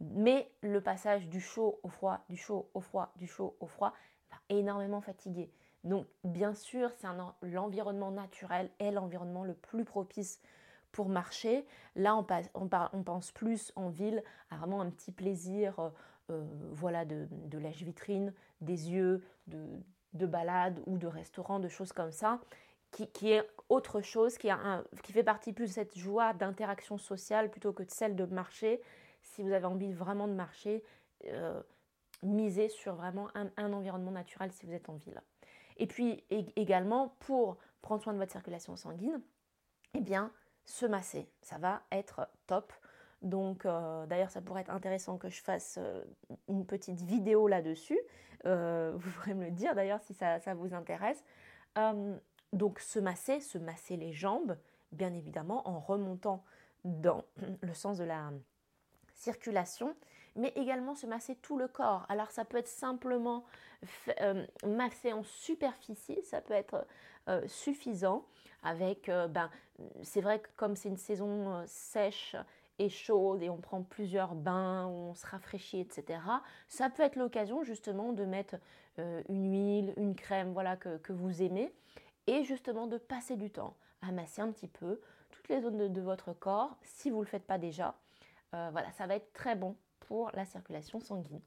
Mais 0.00 0.50
le 0.62 0.80
passage 0.80 1.28
du 1.28 1.40
chaud 1.40 1.78
au 1.82 1.88
froid, 1.88 2.24
du 2.28 2.36
chaud 2.36 2.70
au 2.74 2.80
froid, 2.80 3.12
du 3.16 3.26
chaud 3.26 3.56
au 3.60 3.66
froid, 3.66 3.92
va 4.30 4.36
énormément 4.48 5.00
fatiguer. 5.00 5.50
Donc, 5.84 6.06
bien 6.24 6.54
sûr, 6.54 6.90
c'est 6.96 7.06
l'environnement 7.42 8.10
naturel 8.10 8.70
est 8.78 8.90
l'environnement 8.90 9.44
le 9.44 9.54
plus 9.54 9.84
propice 9.84 10.40
pour 10.92 11.08
marcher. 11.08 11.66
Là, 11.96 12.16
on, 12.16 12.26
on, 12.54 13.02
pense 13.02 13.30
plus 13.30 13.72
en 13.76 13.88
ville 13.88 14.22
à 14.50 14.56
vraiment 14.56 14.80
un 14.80 14.90
petit 14.90 15.12
plaisir 15.12 15.92
euh, 16.30 16.44
voilà, 16.72 17.04
de, 17.04 17.28
de 17.30 17.58
lèche-vitrine, 17.58 18.32
des 18.60 18.90
yeux, 18.90 19.22
de, 19.46 19.64
de 20.12 20.26
balade 20.26 20.80
ou 20.86 20.98
de 20.98 21.06
restaurant, 21.06 21.60
de 21.60 21.68
choses 21.68 21.92
comme 21.92 22.12
ça, 22.12 22.40
qui, 22.90 23.30
est 23.30 23.48
autre 23.68 24.00
chose, 24.00 24.36
qui, 24.36 24.50
fait 25.12 25.22
partie 25.22 25.52
plus 25.52 25.68
de 25.68 25.72
cette 25.72 25.96
joie 25.96 26.32
d'interaction 26.32 26.98
sociale 26.98 27.50
plutôt 27.50 27.72
que 27.72 27.82
de 27.82 27.90
celle 27.90 28.16
de 28.16 28.24
marcher. 28.24 28.80
Si 29.22 29.42
vous 29.42 29.52
avez 29.52 29.66
envie 29.66 29.92
vraiment 29.92 30.26
de 30.26 30.32
marcher, 30.32 30.82
euh, 31.26 31.62
misez 32.22 32.68
sur 32.68 32.94
vraiment 32.94 33.28
un, 33.34 33.72
environnement 33.72 34.10
naturel 34.10 34.50
si 34.52 34.66
vous 34.66 34.72
êtes 34.72 34.88
en 34.88 34.94
ville. 34.94 35.20
Et 35.76 35.86
puis 35.86 36.24
également 36.56 37.14
pour 37.20 37.56
prendre 37.80 38.02
soin 38.02 38.12
de 38.12 38.18
votre 38.18 38.32
circulation 38.32 38.76
sanguine, 38.76 39.20
eh 39.94 40.00
bien 40.00 40.30
se 40.64 40.86
masser, 40.86 41.28
ça 41.42 41.58
va 41.58 41.82
être 41.90 42.28
top. 42.46 42.72
Donc 43.22 43.66
euh, 43.66 44.06
d'ailleurs 44.06 44.30
ça 44.30 44.40
pourrait 44.40 44.62
être 44.62 44.70
intéressant 44.70 45.18
que 45.18 45.28
je 45.28 45.42
fasse 45.42 45.78
euh, 45.78 46.02
une 46.48 46.64
petite 46.64 47.00
vidéo 47.02 47.48
là-dessus. 47.48 47.98
Euh, 48.46 48.92
vous 48.96 49.10
pourrez 49.10 49.34
me 49.34 49.44
le 49.44 49.50
dire 49.50 49.74
d'ailleurs 49.74 50.00
si 50.00 50.14
ça, 50.14 50.38
vous 50.54 50.74
intéresse. 50.74 51.22
donc 52.52 52.80
se 52.80 52.98
masser, 52.98 53.40
se 53.40 53.58
masser 53.58 53.96
les 53.96 54.12
jambes, 54.12 54.56
bien 54.92 55.12
évidemment 55.12 55.68
en 55.68 55.78
remontant 55.78 56.44
dans 56.84 57.24
le 57.60 57.74
sens 57.74 57.98
de 57.98 58.04
la 58.04 58.30
circulation, 59.14 59.94
mais 60.34 60.52
également 60.56 60.94
se 60.94 61.06
masser 61.06 61.34
tout 61.36 61.58
le 61.58 61.68
corps. 61.68 62.06
Alors 62.08 62.30
ça 62.30 62.46
peut 62.46 62.56
être 62.56 62.68
simplement 62.68 63.44
masser 64.64 65.12
en 65.12 65.22
superficie, 65.22 66.22
ça 66.22 66.40
peut 66.40 66.54
être 66.54 66.86
suffisant 67.46 68.24
avec, 68.62 69.06
ben, 69.08 69.50
c'est 70.02 70.20
vrai 70.20 70.40
que 70.40 70.48
comme 70.56 70.76
c'est 70.76 70.88
une 70.88 70.96
saison 70.96 71.62
sèche, 71.66 72.36
chaude 72.88 73.42
et 73.42 73.50
on 73.50 73.58
prend 73.58 73.82
plusieurs 73.82 74.34
bains, 74.34 74.86
on 74.86 75.14
se 75.14 75.26
rafraîchit, 75.26 75.80
etc. 75.80 76.20
Ça 76.68 76.90
peut 76.90 77.02
être 77.02 77.16
l'occasion 77.16 77.62
justement 77.62 78.12
de 78.12 78.24
mettre 78.24 78.56
euh, 78.98 79.22
une 79.28 79.52
huile, 79.52 79.94
une 79.96 80.14
crème, 80.14 80.52
voilà 80.52 80.76
que, 80.76 81.12
vous 81.12 81.42
aimez, 81.42 81.72
et 82.26 82.44
justement 82.44 82.86
de 82.86 82.98
passer 82.98 83.36
du 83.36 83.50
temps 83.50 83.76
à 84.02 84.12
masser 84.12 84.40
un 84.40 84.50
petit 84.50 84.68
peu 84.68 85.00
toutes 85.30 85.48
les 85.48 85.60
zones 85.60 85.92
de, 85.92 86.00
votre 86.00 86.32
corps 86.32 86.76
si 86.82 87.10
vous 87.10 87.18
ne 87.18 87.24
le 87.24 87.28
faites 87.28 87.46
pas 87.46 87.58
déjà. 87.58 87.94
Euh, 88.54 88.70
voilà, 88.72 88.90
ça 88.92 89.06
va 89.06 89.16
être 89.16 89.32
très 89.32 89.54
bon 89.54 89.76
pour 90.00 90.30
la 90.32 90.44
circulation 90.44 91.00
sanguine. 91.00 91.40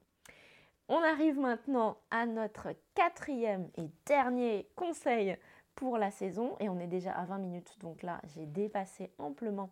On 0.89 1.01
arrive 1.01 1.39
maintenant 1.39 1.97
à 2.11 2.25
notre 2.25 2.69
quatrième 2.93 3.69
et 3.77 3.89
dernier 4.05 4.67
conseil 4.75 5.37
pour 5.75 5.97
la 5.97 6.11
saison 6.11 6.55
et 6.59 6.69
on 6.69 6.79
est 6.79 6.87
déjà 6.87 7.11
à 7.13 7.25
20 7.25 7.37
minutes 7.39 7.77
donc 7.79 8.03
là 8.03 8.21
j'ai 8.35 8.45
dépassé 8.45 9.11
amplement 9.17 9.71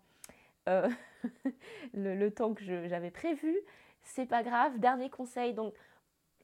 euh, 0.69 0.89
le, 1.93 2.29
temps 2.29 2.53
que 2.53 2.63
j'avais 2.63 3.11
prévu. 3.11 3.57
C'est 4.03 4.25
pas 4.25 4.43
grave. 4.43 4.79
Dernier 4.79 5.09
conseil, 5.09 5.53
donc, 5.53 5.73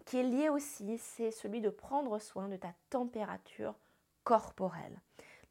qui 0.05 0.17
est 0.17 0.23
lié 0.23 0.49
aussi, 0.49 0.97
c'est 0.97 1.31
celui 1.31 1.61
de 1.61 1.69
prendre 1.69 2.19
soin 2.19 2.47
de 2.47 2.55
ta 2.55 2.73
température 2.89 3.75
corporelle. 4.23 5.01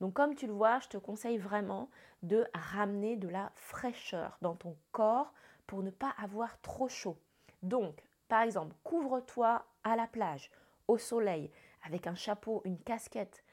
Donc 0.00 0.14
comme 0.14 0.34
tu 0.34 0.46
le 0.46 0.52
vois, 0.52 0.78
je 0.80 0.88
te 0.88 0.96
conseille 0.98 1.38
vraiment 1.38 1.90
de 2.22 2.46
ramener 2.54 3.16
de 3.16 3.28
la 3.28 3.50
fraîcheur 3.54 4.36
dans 4.42 4.54
ton 4.54 4.76
corps 4.92 5.32
pour 5.66 5.82
ne 5.82 5.90
pas 5.90 6.14
avoir 6.18 6.60
trop 6.60 6.88
chaud. 6.88 7.16
Donc, 7.62 8.02
par 8.28 8.42
exemple, 8.42 8.74
couvre-toi 8.84 9.64
à 9.84 9.96
la 9.96 10.06
plage, 10.06 10.50
au 10.88 10.98
soleil, 10.98 11.50
avec 11.84 12.06
un 12.06 12.14
chapeau, 12.14 12.62
une 12.64 12.78
casquette. 12.78 13.44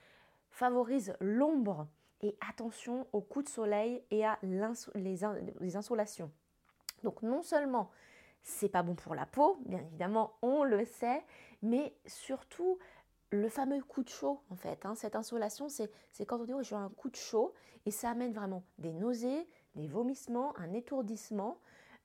Favorise 0.49 1.15
l'ombre 1.19 1.87
et 2.23 2.37
attention 2.49 3.05
aux 3.11 3.21
coups 3.21 3.45
de 3.45 3.49
soleil 3.49 4.01
et 4.09 4.25
à 4.25 4.39
les, 4.43 5.75
insolations. 5.75 6.31
Donc 7.03 7.21
non 7.21 7.43
seulement 7.43 7.91
c'est 8.41 8.69
pas 8.69 8.81
bon 8.81 8.95
pour 8.95 9.13
la 9.13 9.25
peau, 9.25 9.59
bien 9.65 9.79
évidemment, 9.79 10.33
on 10.41 10.63
le 10.63 10.85
sait, 10.85 11.23
mais 11.61 11.95
surtout 12.05 12.79
le 13.29 13.49
fameux 13.49 13.81
coup 13.83 14.03
de 14.03 14.09
chaud 14.09 14.41
en 14.49 14.55
fait. 14.55 14.85
Hein. 14.85 14.95
cette 14.95 15.15
insolation, 15.15 15.67
c'est 15.69 16.25
quand 16.25 16.39
on 16.39 16.45
dit 16.45 16.53
oh, 16.53 16.63
j'ai 16.63 16.75
un 16.75 16.89
coup 16.89 17.09
de 17.09 17.15
chaud 17.15 17.53
et 17.85 17.91
ça 17.91 18.09
amène 18.09 18.33
vraiment 18.33 18.63
des 18.77 18.93
nausées, 18.93 19.47
des 19.75 19.87
vomissements, 19.87 20.57
un 20.57 20.73
étourdissement, 20.73 21.59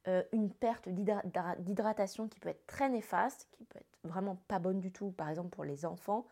euh, 0.08 0.22
une 0.32 0.50
perte 0.50 0.88
d'hydratation 0.88 2.28
qui 2.28 2.40
peut 2.40 2.48
être 2.48 2.66
très 2.66 2.88
néfaste, 2.88 3.48
qui 3.52 3.64
peut 3.64 3.78
être 3.78 3.98
vraiment 4.04 4.36
pas 4.48 4.58
bonne 4.58 4.80
du 4.80 4.90
tout, 4.90 5.10
par 5.10 5.28
exemple 5.28 5.50
pour 5.50 5.64
les 5.64 5.84
enfants. 5.84 6.26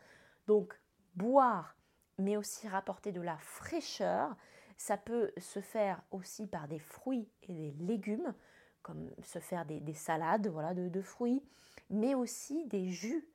Donc 0.47 0.79
boire 1.15 1.76
mais 2.19 2.37
aussi 2.37 2.69
rapporter 2.69 3.13
de 3.13 3.21
la 3.21 3.37
fraîcheur. 3.39 4.37
Ça 4.77 4.97
peut 4.97 5.33
se 5.39 5.61
faire 5.61 6.03
aussi 6.11 6.47
par 6.47 6.69
des 6.69 6.79
fruits 6.79 7.29
et 7.43 7.53
des 7.53 7.71
légumes, 7.85 8.35
comme 8.83 9.11
se 9.23 9.39
faire 9.39 9.65
des, 9.65 9.95
salades 9.95 10.49
voilà, 10.49 10.75
de, 10.75 11.01
fruits, 11.01 11.43
mais 11.91 12.15
aussi 12.15 12.67
des 12.67 12.89
jus. 12.89 13.27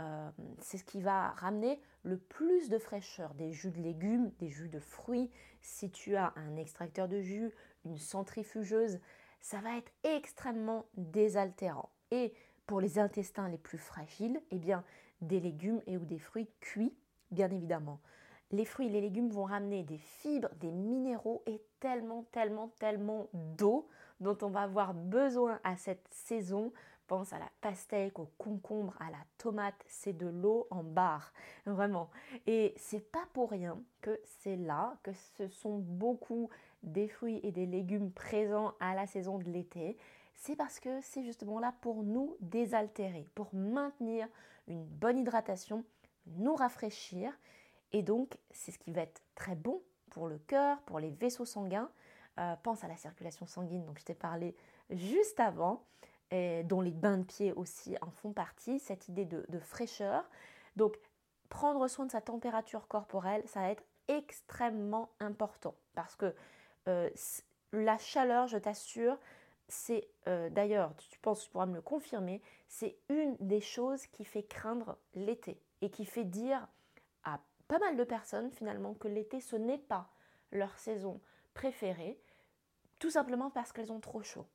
Euh, 0.00 0.30
c'est 0.60 0.78
ce 0.78 0.84
qui 0.84 1.00
va 1.00 1.30
ramener 1.30 1.80
le 2.02 2.18
plus 2.18 2.68
de 2.68 2.78
fraîcheur, 2.78 3.34
des 3.34 3.52
jus 3.52 3.70
de 3.70 3.80
légumes, 3.80 4.30
des 4.38 4.48
jus 4.48 4.68
de 4.68 4.80
fruits. 4.80 5.30
Si 5.62 5.90
tu 5.90 6.16
as 6.16 6.32
un 6.36 6.56
extracteur 6.56 7.08
de 7.08 7.20
jus, 7.20 7.52
une 7.84 7.98
centrifugeuse, 7.98 8.98
ça 9.40 9.60
va 9.60 9.76
être 9.76 9.92
extrêmement 10.04 10.86
désaltérant. 10.96 11.90
Et 12.10 12.32
pour 12.66 12.80
les 12.80 12.98
intestins 12.98 13.48
les 13.48 13.58
plus 13.58 13.78
fragiles, 13.78 14.40
eh 14.50 14.58
bien, 14.58 14.84
des 15.20 15.40
légumes 15.40 15.82
et 15.86 15.96
ou 15.96 16.04
des 16.04 16.18
fruits 16.18 16.48
cuits, 16.60 16.94
bien 17.30 17.50
évidemment 17.50 18.00
les 18.50 18.64
fruits 18.64 18.86
et 18.86 18.90
les 18.90 19.00
légumes 19.00 19.30
vont 19.30 19.44
ramener 19.44 19.82
des 19.82 19.98
fibres, 19.98 20.50
des 20.60 20.70
minéraux 20.70 21.42
et 21.46 21.60
tellement, 21.80 22.24
tellement, 22.30 22.68
tellement 22.78 23.28
d'eau 23.32 23.88
dont 24.20 24.36
on 24.42 24.48
va 24.48 24.62
avoir 24.62 24.94
besoin 24.94 25.60
à 25.64 25.76
cette 25.76 26.06
saison. 26.10 26.72
Pense 27.06 27.34
à 27.34 27.38
la 27.38 27.50
pastèque, 27.60 28.18
au 28.18 28.30
concombre, 28.38 28.94
à 28.98 29.10
la 29.10 29.18
tomate, 29.36 29.74
c'est 29.86 30.16
de 30.16 30.26
l'eau 30.26 30.66
en 30.70 30.82
barre, 30.82 31.34
vraiment. 31.66 32.08
Et 32.46 32.72
c'est 32.78 33.12
pas 33.12 33.26
pour 33.34 33.50
rien 33.50 33.78
que 34.00 34.18
c'est 34.24 34.56
là 34.56 34.96
que 35.02 35.12
ce 35.36 35.48
sont 35.48 35.78
beaucoup 35.78 36.48
des 36.82 37.08
fruits 37.08 37.40
et 37.42 37.52
des 37.52 37.66
légumes 37.66 38.10
présents 38.10 38.72
à 38.80 38.94
la 38.94 39.06
saison 39.06 39.38
de 39.38 39.44
l'été. 39.44 39.98
C'est 40.34 40.56
parce 40.56 40.80
que 40.80 41.00
c'est 41.02 41.22
justement 41.22 41.58
là 41.58 41.74
pour 41.82 42.02
nous 42.02 42.36
désaltérer, 42.40 43.28
pour 43.34 43.54
maintenir 43.54 44.26
une 44.66 44.84
bonne 44.84 45.18
hydratation, 45.18 45.84
nous 46.26 46.54
rafraîchir 46.54 47.32
et 47.94 48.02
donc, 48.02 48.36
c'est 48.50 48.72
ce 48.72 48.78
qui 48.78 48.92
va 48.92 49.00
être 49.02 49.22
très 49.34 49.54
bon 49.54 49.80
pour 50.10 50.28
le 50.28 50.36
cœur, 50.38 50.78
pour 50.82 50.98
les 50.98 51.10
vaisseaux 51.10 51.46
sanguins. 51.46 51.90
Euh, 52.38 52.54
pense 52.62 52.84
à 52.84 52.88
la 52.88 52.96
circulation 52.96 53.46
sanguine 53.46 53.86
dont 53.86 53.94
je 53.96 54.04
t'ai 54.04 54.14
parlé 54.14 54.54
juste 54.90 55.40
avant, 55.40 55.82
dont 56.64 56.80
les 56.80 56.90
bains 56.90 57.18
de 57.18 57.22
pied 57.22 57.52
aussi 57.52 57.96
en 58.00 58.10
font 58.10 58.32
partie, 58.32 58.80
cette 58.80 59.06
idée 59.06 59.24
de, 59.24 59.58
fraîcheur. 59.60 60.28
Donc, 60.74 60.98
prendre 61.48 61.86
soin 61.86 62.06
de 62.06 62.10
sa 62.10 62.20
température 62.20 62.88
corporelle, 62.88 63.44
ça 63.46 63.60
va 63.60 63.70
être 63.70 63.84
extrêmement 64.08 65.10
important 65.20 65.74
parce 65.94 66.16
que 66.16 66.34
euh, 66.88 67.10
la 67.72 67.98
chaleur, 67.98 68.46
je 68.46 68.58
t'assure, 68.58 69.18
c'est 69.68 70.08
euh, 70.28 70.50
d'ailleurs, 70.50 70.94
tu 70.96 71.18
penses, 71.18 71.44
tu 71.44 71.50
pourras 71.50 71.66
me 71.66 71.74
le 71.74 71.82
confirmer, 71.82 72.42
c'est 72.68 72.96
une 73.08 73.36
des 73.40 73.60
choses 73.60 74.06
qui 74.08 74.24
fait 74.24 74.42
craindre 74.42 74.96
l'été 75.14 75.60
et 75.80 75.90
qui 75.90 76.04
fait 76.04 76.24
dire 76.24 76.66
pas 77.68 77.78
mal 77.78 77.96
de 77.96 78.04
personnes 78.04 78.50
finalement 78.50 78.94
que 78.94 79.08
l'été 79.08 79.40
ce 79.40 79.56
n'est 79.56 79.78
pas 79.78 80.08
leur 80.52 80.78
saison 80.78 81.20
préférée, 81.54 82.18
tout 82.98 83.10
simplement 83.10 83.50
parce 83.50 83.72
qu'elles 83.72 83.92
ont 83.92 84.00
trop 84.00 84.22
chaud. 84.22 84.46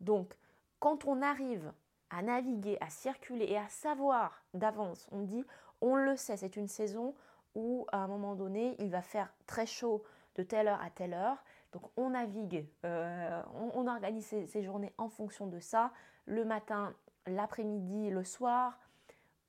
Donc 0.00 0.36
quand 0.80 1.04
on 1.06 1.22
arrive 1.22 1.72
à 2.10 2.22
naviguer, 2.22 2.78
à 2.80 2.90
circuler 2.90 3.46
et 3.46 3.58
à 3.58 3.68
savoir 3.68 4.42
d'avance, 4.54 5.08
on 5.10 5.22
dit, 5.22 5.44
on 5.80 5.96
le 5.96 6.16
sait, 6.16 6.36
c'est 6.36 6.56
une 6.56 6.68
saison 6.68 7.14
où 7.54 7.86
à 7.90 7.98
un 7.98 8.06
moment 8.06 8.34
donné 8.34 8.76
il 8.78 8.90
va 8.90 9.02
faire 9.02 9.32
très 9.46 9.66
chaud 9.66 10.04
de 10.36 10.42
telle 10.42 10.68
heure 10.68 10.82
à 10.82 10.90
telle 10.90 11.14
heure. 11.14 11.42
Donc 11.72 11.82
on 11.96 12.10
navigue, 12.10 12.66
euh, 12.84 13.42
on, 13.74 13.86
organise 13.86 14.26
ses 14.46 14.62
journées 14.62 14.92
en 14.98 15.08
fonction 15.08 15.46
de 15.46 15.58
ça. 15.58 15.92
Le 16.26 16.44
matin, 16.44 16.94
l'après-midi, 17.26 18.10
le 18.10 18.24
soir, 18.24 18.78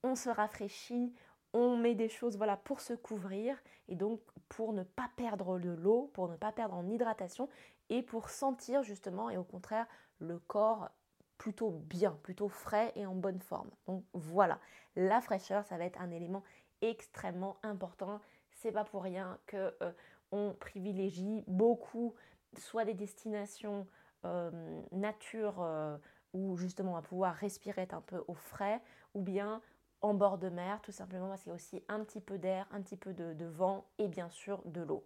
on 0.04 0.16
se 0.16 0.30
rafraîchit, 0.30 1.14
on 1.58 1.76
met 1.76 1.96
des 1.96 2.10
choses 2.10 2.38
voilà, 2.38 2.56
pour 2.56 2.82
se 2.82 2.94
couvrir 2.94 3.58
et 3.88 3.96
donc 3.96 4.22
pour 4.48 4.74
ne 4.74 4.84
pas 4.84 5.10
perdre 5.16 5.60
de 5.60 5.70
l'eau, 5.70 6.12
pour 6.14 6.28
ne 6.28 6.36
pas 6.36 6.52
perdre 6.52 6.76
en 6.76 6.88
hydratation 6.88 7.50
et 7.90 8.04
pour 8.04 8.30
sentir 8.30 8.84
justement 8.84 9.30
et 9.30 9.38
au 9.38 9.44
contraire 9.44 9.88
le 10.20 10.40
corps 10.40 10.90
plutôt 11.38 11.72
bien, 11.72 12.18
plutôt 12.24 12.50
frais 12.50 12.92
et 12.96 13.06
en 13.06 13.16
bonne 13.16 13.40
forme. 13.40 13.70
Donc 13.88 14.04
voilà, 14.14 14.60
la 14.96 15.22
fraîcheur, 15.22 15.66
ça 15.66 15.78
va 15.78 15.86
être 15.86 16.02
un 16.02 16.12
élément 16.12 16.44
extrêmement 16.82 17.58
important. 17.64 18.20
C'est 18.52 18.72
pas 18.72 18.84
pour 18.84 19.04
rien 19.04 19.38
que 19.46 19.76
euh, 19.82 19.92
on 20.32 20.54
privilégie 20.54 21.44
beaucoup 21.48 22.14
soit 22.58 22.86
des 22.86 22.94
destinations 22.94 23.88
euh, 24.26 24.82
nature 24.92 25.62
euh, 25.62 25.98
où 26.34 26.58
justement 26.58 26.92
on 26.92 26.96
va 26.96 27.02
pouvoir 27.02 27.36
respirer 27.36 27.88
un 27.92 28.02
peu 28.02 28.24
au 28.28 28.34
frais, 28.34 28.82
ou 29.14 29.22
bien 29.22 29.62
en 30.02 30.14
bord 30.14 30.38
de 30.38 30.50
mer, 30.50 30.80
tout 30.82 30.92
simplement 30.92 31.28
parce 31.28 31.42
qu'il 31.42 31.50
y 31.50 31.54
a 31.54 31.56
aussi 31.56 31.84
un 31.88 32.04
petit 32.04 32.22
peu 32.22 32.38
d'air, 32.38 32.68
un 32.72 32.82
petit 32.82 32.98
peu 32.98 33.14
de, 33.14 33.46
vent 33.46 33.86
et 33.98 34.08
bien 34.08 34.30
sûr 34.30 34.62
de 34.66 34.82
l'eau. 34.82 35.04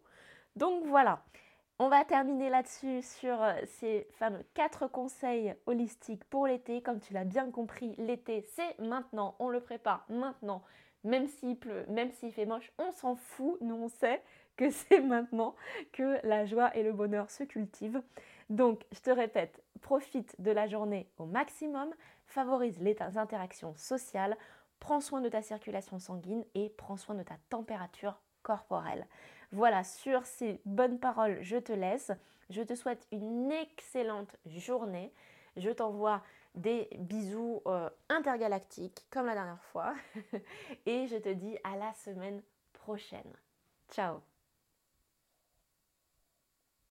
Donc 0.56 0.86
voilà, 0.86 1.24
on 1.80 1.88
va 1.88 2.04
terminer 2.04 2.50
là-dessus 2.50 3.02
sur 3.02 3.42
euh, 3.42 3.54
ces 3.66 4.08
fameux 4.14 4.44
quatre 4.54 4.88
conseils 4.88 5.56
holistiques 5.66 6.26
pour 6.26 6.48
l'été. 6.48 6.82
Comme 6.82 7.00
tu 7.00 7.14
l'as 7.14 7.24
bien 7.24 7.50
compris, 7.52 7.96
l'été 7.98 8.42
c'est 8.42 8.78
maintenant, 8.80 9.36
on 9.40 9.50
le 9.50 9.62
prépare 9.62 10.06
maintenant. 10.10 10.64
Même 11.04 11.28
s'il 11.28 11.58
pleut, 11.58 11.86
même 11.88 12.12
s'il 12.12 12.32
fait 12.32 12.46
moche, 12.46 12.72
on 12.78 12.92
s'en 12.92 13.16
fout. 13.16 13.58
Nous 13.62 13.76
on 13.76 13.88
sait 13.88 14.22
que 14.58 14.70
c'est 14.70 15.02
maintenant 15.02 15.56
que 15.94 16.20
la 16.26 16.46
joie 16.46 16.76
et 16.76 16.84
le 16.84 16.94
bonheur 16.94 17.32
se 17.32 17.44
cultivent. 17.44 18.02
Donc 18.50 18.86
je 18.92 19.00
te 19.00 19.10
répète, 19.10 19.64
profite 19.82 20.40
de 20.40 20.52
la 20.52 20.68
journée 20.68 21.08
au 21.18 21.26
maximum, 21.26 21.90
favorise 22.26 22.80
les 22.80 22.98
interactions 23.16 23.74
sociales, 23.76 24.38
prends 24.82 25.00
soin 25.00 25.22
de 25.22 25.30
ta 25.30 25.42
circulation 25.42 26.00
sanguine 26.00 26.44
et 26.56 26.70
prends 26.70 26.98
soin 26.98 27.16
de 27.16 27.24
ta 27.24 27.36
température 27.50 28.20
corporelle. 28.44 29.08
Voilà, 29.54 29.86
sur 29.86 30.26
ces 30.26 30.60
bonnes 30.66 31.00
paroles, 31.00 31.38
je 31.42 31.56
te 31.56 31.72
laisse. 31.72 32.12
Je 32.50 32.62
te 32.62 32.76
souhaite 32.76 33.08
une 33.12 33.52
excellente 33.52 34.36
journée. 34.46 35.14
Je 35.56 35.70
t'envoie 35.70 36.22
des 36.56 36.90
bisous 36.98 37.62
euh, 37.68 37.90
intergalactiques 38.10 39.06
comme 39.10 39.28
la 39.28 39.36
dernière 39.36 39.64
fois. 39.66 39.94
et 40.86 41.08
je 41.08 41.18
te 41.18 41.30
dis 41.30 41.58
à 41.64 41.78
la 41.78 41.94
semaine 41.94 42.42
prochaine. 42.74 43.34
Ciao 43.90 44.22